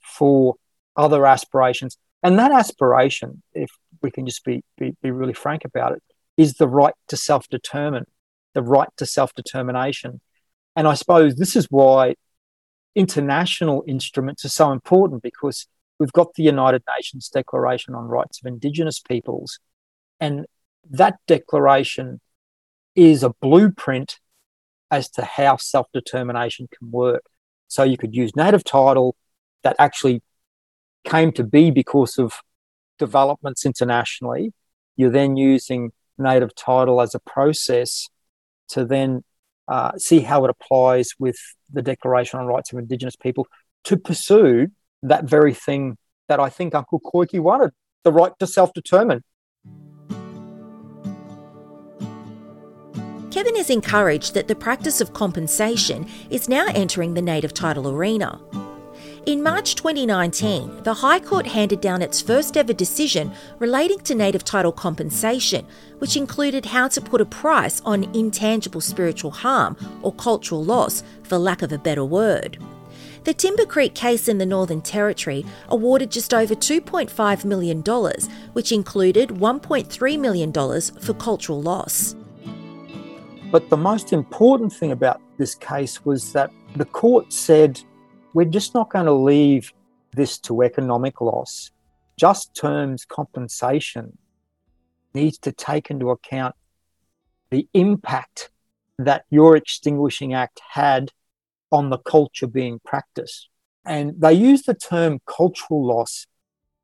for 0.00 0.54
other 0.96 1.26
aspirations. 1.26 1.98
And 2.26 2.40
that 2.40 2.50
aspiration, 2.50 3.44
if 3.54 3.70
we 4.02 4.10
can 4.10 4.26
just 4.26 4.44
be, 4.44 4.64
be, 4.76 4.96
be 5.00 5.12
really 5.12 5.32
frank 5.32 5.64
about 5.64 5.92
it, 5.92 6.02
is 6.36 6.54
the 6.54 6.66
right 6.66 6.92
to 7.06 7.16
self 7.16 7.48
determine, 7.48 8.04
the 8.52 8.62
right 8.62 8.88
to 8.96 9.06
self 9.06 9.32
determination. 9.34 10.20
And 10.74 10.88
I 10.88 10.94
suppose 10.94 11.36
this 11.36 11.54
is 11.54 11.68
why 11.70 12.16
international 12.96 13.84
instruments 13.86 14.44
are 14.44 14.48
so 14.48 14.72
important 14.72 15.22
because 15.22 15.68
we've 16.00 16.10
got 16.10 16.34
the 16.34 16.42
United 16.42 16.82
Nations 16.96 17.28
Declaration 17.28 17.94
on 17.94 18.06
Rights 18.06 18.40
of 18.42 18.48
Indigenous 18.48 18.98
Peoples. 18.98 19.60
And 20.18 20.46
that 20.90 21.18
declaration 21.28 22.20
is 22.96 23.22
a 23.22 23.34
blueprint 23.40 24.18
as 24.90 25.08
to 25.10 25.24
how 25.24 25.58
self 25.58 25.86
determination 25.94 26.66
can 26.76 26.90
work. 26.90 27.22
So 27.68 27.84
you 27.84 27.96
could 27.96 28.16
use 28.16 28.34
native 28.34 28.64
title 28.64 29.14
that 29.62 29.76
actually 29.78 30.22
came 31.06 31.32
to 31.32 31.44
be 31.44 31.70
because 31.70 32.18
of 32.18 32.34
developments 32.98 33.64
internationally. 33.64 34.52
You're 34.96 35.10
then 35.10 35.36
using 35.36 35.92
native 36.18 36.54
title 36.54 37.00
as 37.00 37.14
a 37.14 37.20
process 37.20 38.08
to 38.68 38.84
then 38.84 39.22
uh, 39.68 39.92
see 39.96 40.20
how 40.20 40.44
it 40.44 40.50
applies 40.50 41.10
with 41.18 41.36
the 41.72 41.82
Declaration 41.82 42.38
on 42.38 42.46
Rights 42.46 42.72
of 42.72 42.78
Indigenous 42.78 43.16
People 43.16 43.46
to 43.84 43.96
pursue 43.96 44.68
that 45.02 45.24
very 45.24 45.54
thing 45.54 45.96
that 46.28 46.40
I 46.40 46.48
think 46.48 46.74
Uncle 46.74 47.00
Koiki 47.00 47.40
wanted 47.40 47.70
the 48.02 48.12
right 48.12 48.32
to 48.40 48.46
self 48.46 48.72
determine. 48.72 49.22
Kevin 53.30 53.56
is 53.56 53.68
encouraged 53.68 54.32
that 54.34 54.48
the 54.48 54.54
practice 54.54 55.00
of 55.00 55.12
compensation 55.12 56.08
is 56.30 56.48
now 56.48 56.66
entering 56.68 57.14
the 57.14 57.22
native 57.22 57.52
title 57.52 57.88
arena. 57.90 58.40
In 59.26 59.42
March 59.42 59.74
2019, 59.74 60.84
the 60.84 60.94
High 60.94 61.18
Court 61.18 61.48
handed 61.48 61.80
down 61.80 62.00
its 62.00 62.22
first 62.22 62.56
ever 62.56 62.72
decision 62.72 63.32
relating 63.58 63.98
to 64.02 64.14
native 64.14 64.44
title 64.44 64.70
compensation, 64.70 65.66
which 65.98 66.16
included 66.16 66.64
how 66.64 66.86
to 66.86 67.00
put 67.00 67.20
a 67.20 67.24
price 67.24 67.82
on 67.84 68.04
intangible 68.14 68.80
spiritual 68.80 69.32
harm 69.32 69.76
or 70.00 70.14
cultural 70.14 70.64
loss, 70.64 71.02
for 71.24 71.38
lack 71.38 71.62
of 71.62 71.72
a 71.72 71.78
better 71.78 72.04
word. 72.04 72.62
The 73.24 73.34
Timber 73.34 73.66
Creek 73.66 73.96
case 73.96 74.28
in 74.28 74.38
the 74.38 74.46
Northern 74.46 74.80
Territory 74.80 75.44
awarded 75.70 76.12
just 76.12 76.32
over 76.32 76.54
$2.5 76.54 77.44
million, 77.44 77.82
which 78.52 78.70
included 78.70 79.30
$1.3 79.30 80.20
million 80.20 80.52
for 80.52 81.14
cultural 81.14 81.60
loss. 81.60 82.14
But 83.50 83.70
the 83.70 83.76
most 83.76 84.12
important 84.12 84.72
thing 84.72 84.92
about 84.92 85.20
this 85.36 85.56
case 85.56 86.04
was 86.04 86.32
that 86.32 86.52
the 86.76 86.84
court 86.84 87.32
said 87.32 87.80
we're 88.36 88.44
just 88.44 88.74
not 88.74 88.90
going 88.90 89.06
to 89.06 89.14
leave 89.14 89.72
this 90.12 90.38
to 90.38 90.62
economic 90.62 91.22
loss. 91.22 91.70
Just 92.18 92.54
terms 92.54 93.06
compensation 93.06 94.18
needs 95.14 95.38
to 95.38 95.52
take 95.52 95.90
into 95.90 96.10
account 96.10 96.54
the 97.48 97.66
impact 97.72 98.50
that 98.98 99.24
your 99.30 99.56
extinguishing 99.56 100.34
act 100.34 100.60
had 100.68 101.12
on 101.72 101.88
the 101.88 101.96
culture 101.96 102.46
being 102.46 102.78
practiced. 102.84 103.48
And 103.86 104.20
they 104.20 104.34
use 104.34 104.64
the 104.64 104.74
term 104.74 105.18
cultural 105.24 105.82
loss, 105.86 106.26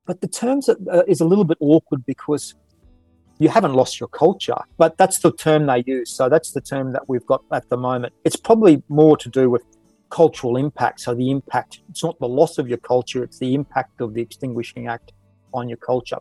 but 0.06 0.22
the 0.22 0.28
term 0.28 0.60
uh, 0.90 1.02
is 1.06 1.20
a 1.20 1.26
little 1.26 1.44
bit 1.44 1.58
awkward 1.60 2.06
because 2.06 2.54
you 3.38 3.50
haven't 3.50 3.74
lost 3.74 4.00
your 4.00 4.08
culture, 4.08 4.56
but 4.78 4.96
that's 4.96 5.18
the 5.18 5.32
term 5.32 5.66
they 5.66 5.84
use. 5.86 6.08
So 6.08 6.30
that's 6.30 6.52
the 6.52 6.62
term 6.62 6.92
that 6.92 7.10
we've 7.10 7.26
got 7.26 7.44
at 7.52 7.68
the 7.68 7.76
moment. 7.76 8.14
It's 8.24 8.36
probably 8.36 8.82
more 8.88 9.18
to 9.18 9.28
do 9.28 9.50
with 9.50 9.64
cultural 10.12 10.56
impact. 10.56 11.00
So 11.00 11.14
the 11.14 11.30
impact, 11.30 11.80
it's 11.90 12.04
not 12.04 12.18
the 12.20 12.28
loss 12.28 12.58
of 12.58 12.68
your 12.68 12.78
culture, 12.78 13.24
it's 13.24 13.38
the 13.38 13.54
impact 13.54 14.00
of 14.00 14.14
the 14.14 14.20
Extinguishing 14.20 14.86
Act 14.86 15.12
on 15.52 15.68
your 15.68 15.78
culture. 15.78 16.18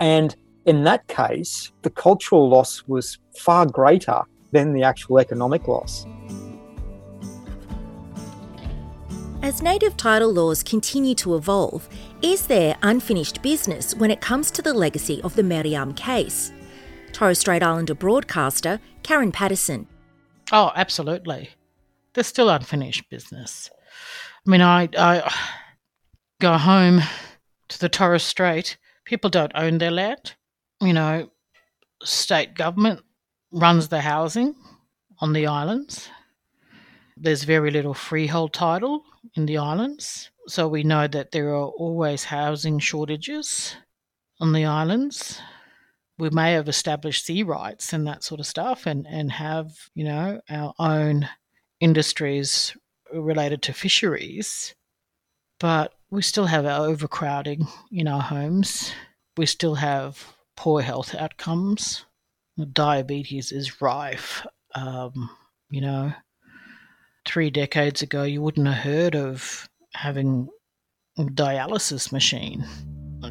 And 0.00 0.34
in 0.64 0.82
that 0.84 1.06
case, 1.06 1.70
the 1.82 1.90
cultural 1.90 2.48
loss 2.48 2.82
was 2.88 3.18
far 3.38 3.66
greater 3.66 4.22
than 4.50 4.72
the 4.72 4.82
actual 4.82 5.20
economic 5.20 5.68
loss. 5.68 6.06
As 9.42 9.60
native 9.60 9.94
title 9.98 10.32
laws 10.32 10.62
continue 10.62 11.14
to 11.16 11.36
evolve, 11.36 11.86
is 12.22 12.46
there 12.46 12.78
unfinished 12.82 13.42
business 13.42 13.94
when 13.94 14.10
it 14.10 14.22
comes 14.22 14.50
to 14.52 14.62
the 14.62 14.72
legacy 14.72 15.20
of 15.22 15.36
the 15.36 15.42
Meriam 15.42 15.94
case? 15.94 16.50
Torres 17.12 17.40
Strait 17.40 17.62
Islander 17.62 17.94
broadcaster 17.94 18.80
Karen 19.02 19.30
Paterson. 19.30 19.86
Oh, 20.50 20.72
absolutely 20.74 21.50
there's 22.14 22.26
still 22.26 22.48
unfinished 22.48 23.10
business. 23.10 23.70
I 24.46 24.50
mean, 24.50 24.60
I, 24.60 24.88
I 24.96 25.32
go 26.40 26.56
home 26.56 27.00
to 27.68 27.78
the 27.78 27.88
Torres 27.88 28.22
Strait. 28.22 28.76
People 29.04 29.30
don't 29.30 29.52
own 29.54 29.78
their 29.78 29.90
land. 29.90 30.34
You 30.80 30.92
know, 30.92 31.30
state 32.02 32.54
government 32.54 33.00
runs 33.52 33.88
the 33.88 34.00
housing 34.00 34.54
on 35.18 35.32
the 35.32 35.46
islands. 35.46 36.08
There's 37.16 37.44
very 37.44 37.70
little 37.70 37.94
freehold 37.94 38.52
title 38.52 39.04
in 39.34 39.46
the 39.46 39.58
islands. 39.58 40.30
So 40.46 40.68
we 40.68 40.82
know 40.82 41.06
that 41.06 41.30
there 41.30 41.50
are 41.50 41.68
always 41.68 42.24
housing 42.24 42.78
shortages 42.78 43.76
on 44.40 44.52
the 44.52 44.64
islands. 44.64 45.40
We 46.18 46.30
may 46.30 46.52
have 46.52 46.68
established 46.68 47.24
sea 47.24 47.42
rights 47.42 47.92
and 47.92 48.06
that 48.06 48.24
sort 48.24 48.40
of 48.40 48.46
stuff 48.46 48.86
and, 48.86 49.06
and 49.06 49.32
have, 49.32 49.72
you 49.94 50.04
know, 50.04 50.40
our 50.50 50.74
own 50.78 51.28
industries 51.80 52.76
related 53.12 53.62
to 53.62 53.72
fisheries, 53.72 54.74
but 55.60 55.94
we 56.10 56.22
still 56.22 56.46
have 56.46 56.66
our 56.66 56.86
overcrowding 56.86 57.66
in 57.90 58.08
our 58.08 58.22
homes. 58.22 58.92
We 59.36 59.46
still 59.46 59.74
have 59.76 60.34
poor 60.56 60.80
health 60.80 61.14
outcomes. 61.14 62.04
Diabetes 62.72 63.50
is 63.50 63.80
rife. 63.80 64.46
Um, 64.74 65.30
you 65.70 65.80
know, 65.80 66.12
three 67.26 67.50
decades 67.50 68.02
ago, 68.02 68.22
you 68.22 68.42
wouldn't 68.42 68.66
have 68.66 68.84
heard 68.84 69.16
of 69.16 69.68
having 69.94 70.48
a 71.18 71.22
dialysis 71.24 72.12
machine 72.12 72.64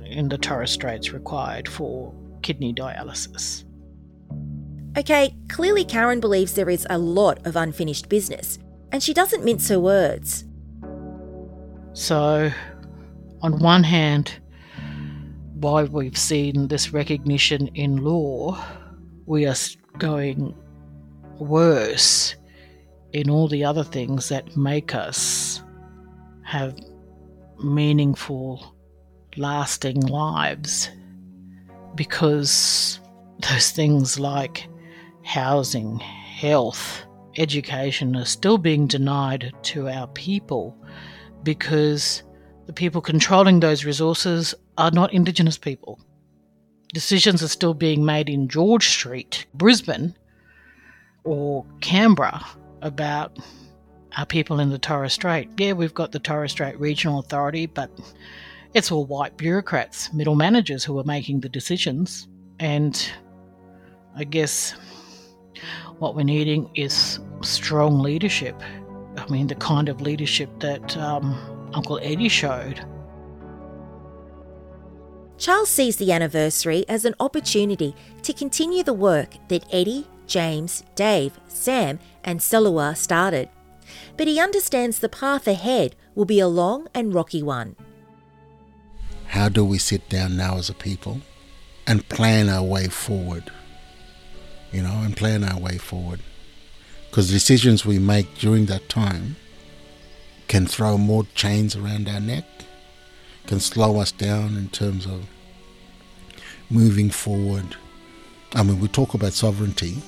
in 0.05 0.29
the 0.29 0.37
Torres 0.37 0.71
Straits 0.71 1.11
required 1.11 1.67
for 1.67 2.13
kidney 2.41 2.73
dialysis. 2.73 3.63
Okay, 4.95 5.35
clearly 5.49 5.83
Karen 5.83 6.19
believes 6.19 6.53
there 6.53 6.69
is 6.69 6.85
a 6.87 6.99
lot 6.99 7.45
of 7.47 7.55
unfinished 7.55 8.09
business, 8.09 8.59
and 8.91 9.01
she 9.01 9.11
doesn't 9.11 9.43
mince 9.43 9.69
her 9.69 9.79
words. 9.79 10.45
So, 11.93 12.51
on 13.41 13.59
one 13.59 13.83
hand, 13.83 14.39
while 15.55 15.87
we've 15.87 16.17
seen 16.17 16.67
this 16.67 16.93
recognition 16.93 17.69
in 17.69 18.03
law, 18.03 18.63
we 19.25 19.47
are 19.47 19.55
going 19.97 20.53
worse 21.39 22.35
in 23.13 23.31
all 23.31 23.47
the 23.47 23.65
other 23.65 23.83
things 23.83 24.29
that 24.29 24.55
make 24.55 24.93
us 24.93 25.63
have 26.43 26.77
meaningful, 27.63 28.75
lasting 29.37 30.01
lives. 30.01 30.89
Because 31.95 32.99
those 33.39 33.71
things 33.71 34.19
like 34.19 34.67
housing, 35.23 35.99
health, 35.99 37.05
education 37.37 38.15
are 38.15 38.25
still 38.25 38.57
being 38.57 38.87
denied 38.87 39.53
to 39.63 39.89
our 39.89 40.07
people 40.07 40.77
because 41.43 42.23
the 42.67 42.73
people 42.73 43.01
controlling 43.01 43.59
those 43.59 43.85
resources 43.85 44.53
are 44.77 44.91
not 44.91 45.13
Indigenous 45.13 45.57
people. 45.57 45.99
Decisions 46.93 47.41
are 47.41 47.47
still 47.47 47.73
being 47.73 48.05
made 48.05 48.29
in 48.29 48.47
George 48.47 48.87
Street, 48.89 49.45
Brisbane, 49.53 50.15
or 51.23 51.65
Canberra 51.81 52.45
about 52.81 53.37
our 54.17 54.25
people 54.25 54.59
in 54.59 54.69
the 54.69 54.77
Torres 54.77 55.13
Strait. 55.13 55.49
Yeah, 55.57 55.73
we've 55.73 55.93
got 55.93 56.11
the 56.11 56.19
Torres 56.19 56.51
Strait 56.51 56.79
Regional 56.79 57.19
Authority, 57.19 57.65
but 57.65 57.89
it's 58.73 58.91
all 58.91 59.05
white 59.05 59.37
bureaucrats, 59.37 60.13
middle 60.13 60.35
managers 60.35 60.83
who 60.83 60.97
are 60.99 61.03
making 61.03 61.39
the 61.39 61.49
decisions. 61.49 62.27
And 62.59 63.11
I 64.15 64.23
guess 64.23 64.75
what 66.03 66.15
we're 66.15 66.23
needing 66.23 66.69
is 66.75 67.21
strong 67.43 67.99
leadership. 67.99 68.61
I 69.15 69.25
mean, 69.29 69.47
the 69.47 69.55
kind 69.55 69.87
of 69.87 70.01
leadership 70.01 70.49
that 70.59 70.97
um, 70.97 71.71
Uncle 71.73 71.97
Eddie 72.03 72.27
showed. 72.27 72.85
Charles 75.37 75.69
sees 75.69 75.95
the 75.95 76.11
anniversary 76.11 76.83
as 76.89 77.05
an 77.05 77.15
opportunity 77.21 77.95
to 78.21 78.33
continue 78.33 78.83
the 78.83 78.93
work 78.93 79.29
that 79.47 79.63
Eddie, 79.71 80.05
James, 80.27 80.83
Dave, 80.95 81.39
Sam, 81.47 81.99
and 82.25 82.41
Selua 82.41 82.97
started. 82.97 83.47
But 84.17 84.27
he 84.27 84.41
understands 84.41 84.99
the 84.99 85.07
path 85.07 85.47
ahead 85.47 85.95
will 86.15 86.25
be 86.25 86.41
a 86.41 86.49
long 86.49 86.87
and 86.93 87.13
rocky 87.13 87.41
one. 87.41 87.77
How 89.27 89.47
do 89.47 89.63
we 89.63 89.77
sit 89.77 90.09
down 90.09 90.35
now 90.35 90.57
as 90.57 90.69
a 90.69 90.73
people 90.73 91.21
and 91.87 92.07
plan 92.09 92.49
our 92.49 92.63
way 92.63 92.89
forward? 92.89 93.49
You 94.73 94.81
know, 94.81 95.01
and 95.03 95.15
plan 95.15 95.43
our 95.43 95.59
way 95.59 95.77
forward. 95.77 96.19
Because 97.09 97.29
decisions 97.29 97.85
we 97.85 97.99
make 97.99 98.37
during 98.39 98.65
that 98.65 98.89
time 98.89 99.35
can 100.47 100.65
throw 100.65 100.97
more 100.97 101.25
chains 101.35 101.75
around 101.75 102.09
our 102.09 102.19
neck, 102.19 102.45
can 103.45 103.59
slow 103.59 103.99
us 103.99 104.11
down 104.11 104.57
in 104.57 104.69
terms 104.69 105.05
of 105.05 105.27
moving 106.69 107.09
forward. 107.11 107.75
I 108.55 108.63
mean, 108.63 108.79
we 108.79 108.87
talk 108.87 109.13
about 109.13 109.33
sovereignty, 109.33 110.01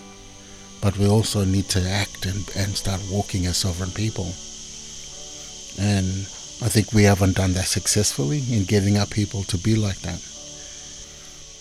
but 0.82 0.98
we 0.98 1.08
also 1.08 1.46
need 1.46 1.66
to 1.70 1.82
act 1.88 2.26
and, 2.26 2.38
and 2.56 2.76
start 2.76 3.02
walking 3.12 3.46
as 3.46 3.58
sovereign 3.58 3.92
people. 3.92 4.26
And 5.80 6.08
I 6.64 6.70
think 6.70 6.94
we 6.94 7.04
haven't 7.04 7.36
done 7.36 7.54
that 7.54 7.66
successfully 7.68 8.42
in 8.52 8.64
getting 8.64 8.98
our 8.98 9.06
people 9.06 9.44
to 9.44 9.58
be 9.58 9.76
like 9.76 10.00
that. 10.02 10.22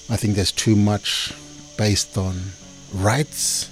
I 0.08 0.16
think 0.16 0.36
there's 0.36 0.52
too 0.52 0.76
much 0.76 1.32
based 1.76 2.16
on 2.16 2.52
rights. 2.94 3.70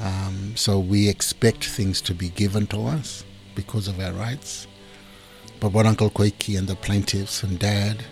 Um, 0.00 0.56
so 0.56 0.78
we 0.78 1.08
expect 1.08 1.64
things 1.64 2.00
to 2.02 2.14
be 2.14 2.30
given 2.30 2.66
to 2.68 2.86
us 2.86 3.24
because 3.54 3.88
of 3.88 4.00
our 4.00 4.12
rights. 4.12 4.66
But 5.60 5.72
what 5.72 5.86
Uncle 5.86 6.10
Koiki 6.10 6.58
and 6.58 6.66
the 6.66 6.76
plaintiffs 6.76 7.42
and 7.42 7.58
Dad 7.58 8.04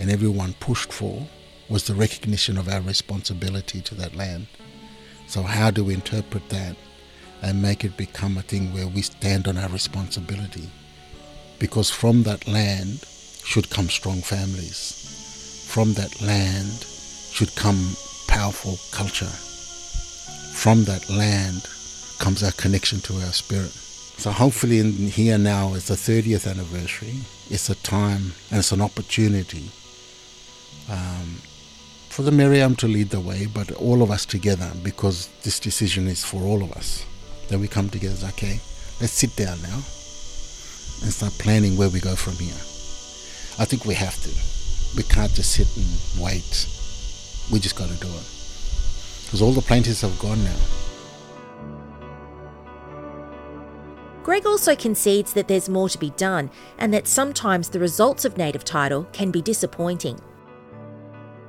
and 0.00 0.10
everyone 0.10 0.54
pushed 0.54 0.92
for 0.92 1.26
was 1.68 1.84
the 1.84 1.94
recognition 1.94 2.56
of 2.58 2.68
our 2.68 2.80
responsibility 2.80 3.80
to 3.82 3.94
that 3.96 4.16
land, 4.16 4.46
So, 5.28 5.42
how 5.42 5.70
do 5.70 5.84
we 5.84 5.92
interpret 5.92 6.48
that 6.48 6.74
and 7.42 7.60
make 7.60 7.84
it 7.84 7.98
become 7.98 8.38
a 8.38 8.42
thing 8.42 8.72
where 8.72 8.88
we 8.88 9.02
stand 9.02 9.46
on 9.46 9.58
our 9.58 9.68
responsibility? 9.68 10.70
Because 11.58 11.90
from 11.90 12.22
that 12.22 12.48
land 12.48 13.04
should 13.44 13.68
come 13.68 13.90
strong 13.90 14.22
families. 14.22 15.66
From 15.68 15.92
that 15.94 16.22
land 16.22 16.82
should 17.30 17.54
come 17.56 17.94
powerful 18.28 18.78
culture. 18.92 19.32
From 20.54 20.84
that 20.84 21.10
land 21.10 21.66
comes 22.18 22.42
our 22.42 22.52
connection 22.52 23.00
to 23.00 23.14
our 23.14 23.32
spirit. 23.32 23.70
So 23.70 24.30
hopefully 24.30 24.78
in 24.78 24.92
here 24.92 25.38
now 25.38 25.74
is 25.74 25.88
the 25.88 25.94
30th 25.94 26.48
anniversary. 26.48 27.14
It's 27.50 27.70
a 27.70 27.74
time 27.76 28.32
and 28.50 28.58
it's 28.58 28.72
an 28.72 28.80
opportunity 28.80 29.70
um, 30.90 31.36
for 32.08 32.22
the 32.22 32.30
Meriam 32.30 32.76
to 32.78 32.88
lead 32.88 33.10
the 33.10 33.20
way, 33.20 33.46
but 33.46 33.70
all 33.72 34.02
of 34.02 34.10
us 34.10 34.26
together, 34.26 34.70
because 34.82 35.28
this 35.42 35.60
decision 35.60 36.08
is 36.08 36.24
for 36.24 36.42
all 36.42 36.62
of 36.62 36.72
us. 36.72 37.04
Then 37.48 37.60
we 37.60 37.68
come 37.68 37.88
together, 37.88 38.26
okay, 38.28 38.60
let's 39.00 39.12
sit 39.12 39.36
down 39.36 39.60
now 39.62 39.76
and 41.02 41.12
start 41.12 41.32
planning 41.34 41.76
where 41.76 41.90
we 41.90 42.00
go 42.00 42.16
from 42.16 42.34
here. 42.34 42.58
I 43.60 43.64
think 43.64 43.84
we 43.84 43.94
have 43.94 44.20
to. 44.22 44.30
We 44.96 45.04
can't 45.04 45.32
just 45.32 45.52
sit 45.52 45.68
and 45.76 46.22
wait. 46.22 46.66
We 47.50 47.58
just 47.58 47.76
got 47.76 47.88
to 47.88 47.96
do 47.96 48.08
it. 48.08 48.26
Because 49.24 49.42
all 49.42 49.52
the 49.52 49.62
plaintiffs 49.62 50.02
have 50.02 50.18
gone 50.18 50.42
now. 50.44 50.56
Greg 54.22 54.46
also 54.46 54.76
concedes 54.76 55.32
that 55.32 55.48
there's 55.48 55.68
more 55.68 55.88
to 55.88 55.98
be 55.98 56.10
done 56.10 56.50
and 56.78 56.92
that 56.92 57.06
sometimes 57.06 57.70
the 57.70 57.78
results 57.78 58.24
of 58.24 58.36
native 58.36 58.64
title 58.64 59.04
can 59.12 59.30
be 59.30 59.40
disappointing. 59.40 60.20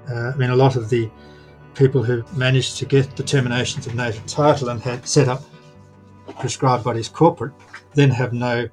Uh, 0.10 0.32
I 0.34 0.36
mean, 0.36 0.50
a 0.50 0.56
lot 0.56 0.76
of 0.76 0.90
the 0.90 1.10
people 1.76 2.04
who 2.04 2.24
managed 2.36 2.78
to 2.78 2.86
get 2.86 3.16
determinations 3.16 3.86
of 3.86 3.96
native 3.96 4.26
title 4.26 4.70
and 4.70 4.82
had 4.82 5.08
set 5.08 5.28
up 5.28 5.44
prescribed 6.40 6.84
bodies 6.84 7.10
corporate 7.10 7.54
then 7.94 8.10
have 8.10 8.34
no 8.34 8.68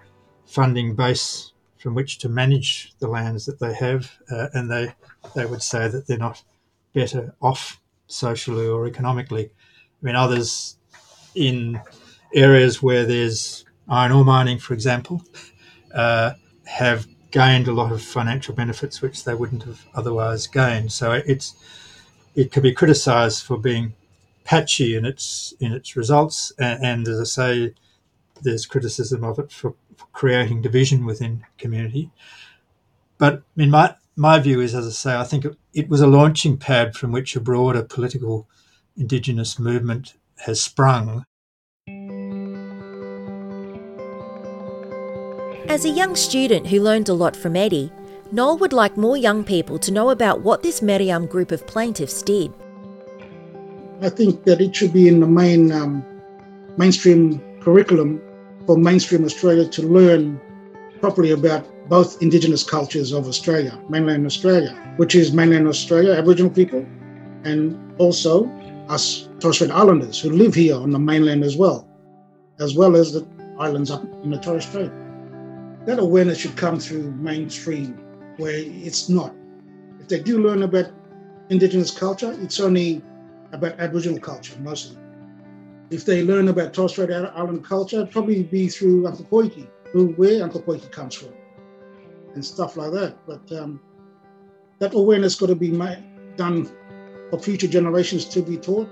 funding 0.44 0.94
base 0.94 1.52
from 1.78 1.94
which 1.94 2.18
to 2.18 2.28
manage 2.28 2.94
the 2.98 3.08
lands 3.08 3.46
that 3.46 3.58
they 3.58 3.74
have, 3.74 4.10
uh, 4.30 4.48
and 4.54 4.70
they 4.70 4.94
they 5.34 5.46
would 5.46 5.62
say 5.62 5.88
that 5.88 6.06
they're 6.06 6.18
not 6.18 6.42
better 6.96 7.34
off 7.42 7.78
socially 8.06 8.66
or 8.66 8.86
economically. 8.86 9.44
I 9.44 10.00
mean, 10.00 10.16
others 10.16 10.78
in 11.34 11.78
areas 12.34 12.82
where 12.82 13.04
there's 13.04 13.66
iron 13.86 14.12
ore 14.12 14.24
mining, 14.24 14.58
for 14.58 14.72
example, 14.72 15.22
uh, 15.94 16.32
have 16.64 17.06
gained 17.30 17.68
a 17.68 17.72
lot 17.72 17.92
of 17.92 18.00
financial 18.00 18.54
benefits 18.54 19.02
which 19.02 19.24
they 19.24 19.34
wouldn't 19.34 19.64
have 19.64 19.84
otherwise 19.94 20.46
gained. 20.46 20.90
So 20.90 21.12
it's 21.12 21.54
it 22.34 22.50
could 22.50 22.62
be 22.62 22.72
criticised 22.72 23.44
for 23.44 23.58
being 23.58 23.94
patchy 24.44 24.96
in 24.96 25.04
its 25.04 25.52
in 25.60 25.72
its 25.72 25.96
results, 25.96 26.52
and, 26.58 26.82
and, 26.82 27.08
as 27.08 27.20
I 27.20 27.24
say, 27.24 27.74
there's 28.42 28.64
criticism 28.64 29.22
of 29.22 29.38
it 29.38 29.52
for, 29.52 29.74
for 29.96 30.06
creating 30.12 30.62
division 30.62 31.04
within 31.04 31.44
community. 31.58 32.10
But 33.18 33.42
in 33.56 33.70
my 33.70 33.96
my 34.16 34.38
view 34.38 34.60
is, 34.60 34.74
as 34.74 34.86
I 34.86 34.90
say, 34.90 35.16
I 35.16 35.24
think 35.24 35.44
it, 35.44 35.56
it 35.74 35.88
was 35.88 36.00
a 36.00 36.06
launching 36.06 36.56
pad 36.56 36.94
from 36.94 37.12
which 37.12 37.36
a 37.36 37.40
broader 37.40 37.82
political 37.82 38.48
Indigenous 38.96 39.58
movement 39.58 40.14
has 40.38 40.60
sprung 40.60 41.24
As 45.68 45.84
a 45.84 45.90
young 45.90 46.16
student 46.16 46.68
who 46.68 46.80
learned 46.80 47.08
a 47.08 47.12
lot 47.12 47.36
from 47.36 47.56
Eddie, 47.56 47.92
Noel 48.32 48.56
would 48.58 48.72
like 48.72 48.96
more 48.96 49.16
young 49.16 49.44
people 49.44 49.78
to 49.80 49.92
know 49.92 50.10
about 50.10 50.40
what 50.40 50.62
this 50.62 50.80
Meriam 50.80 51.26
group 51.26 51.52
of 51.52 51.66
plaintiffs 51.66 52.22
did. 52.22 52.52
I 54.00 54.08
think 54.08 54.44
that 54.44 54.60
it 54.60 54.74
should 54.74 54.92
be 54.92 55.08
in 55.08 55.20
the 55.20 55.26
main 55.26 55.72
um, 55.72 56.04
mainstream 56.78 57.42
curriculum 57.60 58.22
for 58.66 58.78
mainstream 58.78 59.24
Australia 59.24 59.68
to 59.68 59.82
learn 59.82 60.40
properly 61.00 61.32
about 61.32 61.66
both 61.88 62.20
Indigenous 62.22 62.62
cultures 62.62 63.12
of 63.12 63.28
Australia, 63.28 63.78
mainland 63.88 64.26
Australia, 64.26 64.72
which 64.96 65.14
is 65.14 65.32
mainland 65.32 65.68
Australia, 65.68 66.12
Aboriginal 66.12 66.50
people, 66.50 66.84
and 67.44 67.78
also 67.98 68.46
us 68.88 69.28
Torres 69.40 69.56
Strait 69.56 69.70
Islanders 69.70 70.20
who 70.20 70.30
live 70.30 70.54
here 70.54 70.76
on 70.76 70.90
the 70.90 70.98
mainland 70.98 71.44
as 71.44 71.56
well, 71.56 71.88
as 72.58 72.74
well 72.74 72.96
as 72.96 73.12
the 73.12 73.26
islands 73.58 73.90
up 73.90 74.02
in 74.22 74.30
the 74.30 74.38
Torres 74.38 74.64
Strait 74.64 74.90
that 75.86 76.00
awareness 76.00 76.38
should 76.38 76.56
come 76.56 76.80
through 76.80 77.12
mainstream, 77.12 77.96
where 78.38 78.56
it's 78.56 79.08
not. 79.08 79.32
If 80.00 80.08
they 80.08 80.18
do 80.18 80.42
learn 80.42 80.64
about 80.64 80.90
Indigenous 81.48 81.92
culture, 81.92 82.36
it's 82.40 82.58
only 82.58 83.02
about 83.52 83.78
Aboriginal 83.78 84.18
culture 84.18 84.58
mostly. 84.60 84.98
If 85.90 86.04
they 86.04 86.24
learn 86.24 86.48
about 86.48 86.74
Torres 86.74 86.90
Strait 86.90 87.10
Island 87.10 87.64
culture, 87.64 88.04
probably 88.04 88.42
be 88.42 88.66
through 88.68 89.06
Uncle 89.06 89.26
who 89.92 90.08
where 90.16 90.42
Uncle 90.42 90.60
comes 90.90 91.14
from, 91.14 91.32
and 92.36 92.44
stuff 92.44 92.76
like 92.76 92.92
that. 92.92 93.16
But 93.26 93.50
um, 93.58 93.80
that 94.78 94.94
awareness 94.94 95.34
got 95.34 95.46
to 95.46 95.56
be 95.56 95.72
made, 95.72 96.04
done 96.36 96.70
for 97.30 97.40
future 97.40 97.66
generations 97.66 98.24
to 98.26 98.42
be 98.42 98.56
taught. 98.56 98.88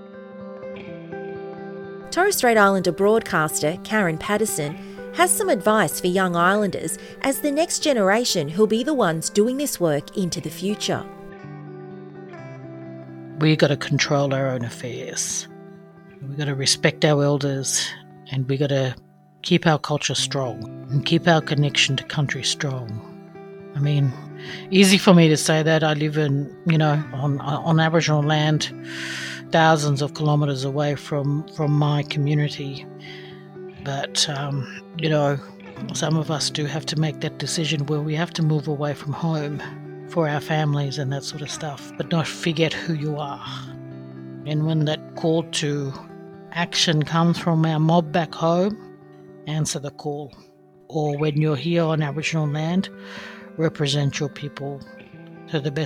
Torres 2.11 2.35
Strait 2.35 2.57
Islander 2.57 2.91
broadcaster 2.91 3.77
Karen 3.83 4.17
Paterson 4.17 4.75
has 5.15 5.31
some 5.31 5.47
advice 5.47 5.99
for 5.99 6.07
young 6.07 6.35
islanders 6.35 6.97
as 7.21 7.39
the 7.39 7.51
next 7.51 7.79
generation 7.79 8.49
who'll 8.49 8.67
be 8.67 8.83
the 8.83 8.93
ones 8.93 9.29
doing 9.29 9.57
this 9.57 9.79
work 9.79 10.17
into 10.17 10.41
the 10.41 10.49
future. 10.49 11.05
We've 13.39 13.57
got 13.57 13.67
to 13.67 13.77
control 13.77 14.33
our 14.33 14.47
own 14.47 14.65
affairs. 14.65 15.47
We've 16.21 16.37
got 16.37 16.45
to 16.45 16.55
respect 16.55 17.05
our 17.05 17.23
elders 17.23 17.87
and 18.31 18.47
we've 18.49 18.59
got 18.59 18.69
to 18.69 18.95
keep 19.41 19.67
our 19.67 19.77
culture 19.77 20.15
strong 20.15 20.63
and 20.89 21.05
keep 21.05 21.27
our 21.27 21.41
connection 21.41 21.95
to 21.97 22.03
country 22.03 22.43
strong. 22.43 23.14
I 23.75 23.79
mean, 23.79 24.13
easy 24.71 24.97
for 24.97 25.13
me 25.13 25.27
to 25.27 25.37
say 25.37 25.61
that 25.61 25.83
I 25.83 25.93
live 25.93 26.17
in, 26.17 26.55
you 26.65 26.77
know, 26.77 27.03
on 27.13 27.41
on 27.41 27.79
Aboriginal 27.79 28.23
land, 28.23 28.71
thousands 29.51 30.01
of 30.01 30.13
kilometres 30.13 30.63
away 30.63 30.95
from 30.95 31.47
from 31.49 31.71
my 31.71 32.03
community, 32.03 32.85
but, 33.83 34.27
um, 34.29 34.81
you 34.97 35.09
know, 35.09 35.37
some 35.93 36.17
of 36.17 36.31
us 36.31 36.49
do 36.49 36.65
have 36.65 36.85
to 36.87 36.99
make 36.99 37.21
that 37.21 37.37
decision 37.37 37.85
where 37.85 38.01
we 38.01 38.15
have 38.15 38.31
to 38.33 38.41
move 38.41 38.67
away 38.67 38.93
from 38.93 39.13
home 39.13 39.61
for 40.09 40.27
our 40.27 40.39
families 40.39 40.97
and 40.97 41.11
that 41.11 41.23
sort 41.23 41.41
of 41.41 41.51
stuff, 41.51 41.91
but 41.97 42.09
not 42.11 42.27
forget 42.27 42.73
who 42.73 42.93
you 42.93 43.17
are. 43.17 43.45
And 44.45 44.65
when 44.65 44.85
that 44.85 45.15
call 45.15 45.43
to 45.43 45.93
action 46.51 47.03
comes 47.03 47.37
from 47.37 47.65
our 47.65 47.79
mob 47.79 48.11
back 48.11 48.33
home, 48.33 48.77
answer 49.47 49.79
the 49.79 49.91
call. 49.91 50.33
Or 50.87 51.17
when 51.17 51.41
you're 51.41 51.55
here 51.55 51.83
on 51.83 52.01
Aboriginal 52.01 52.47
land, 52.47 52.89
represent 53.57 54.19
your 54.19 54.29
people 54.29 54.81
to 55.49 55.59
the 55.59 55.71
best 55.71 55.83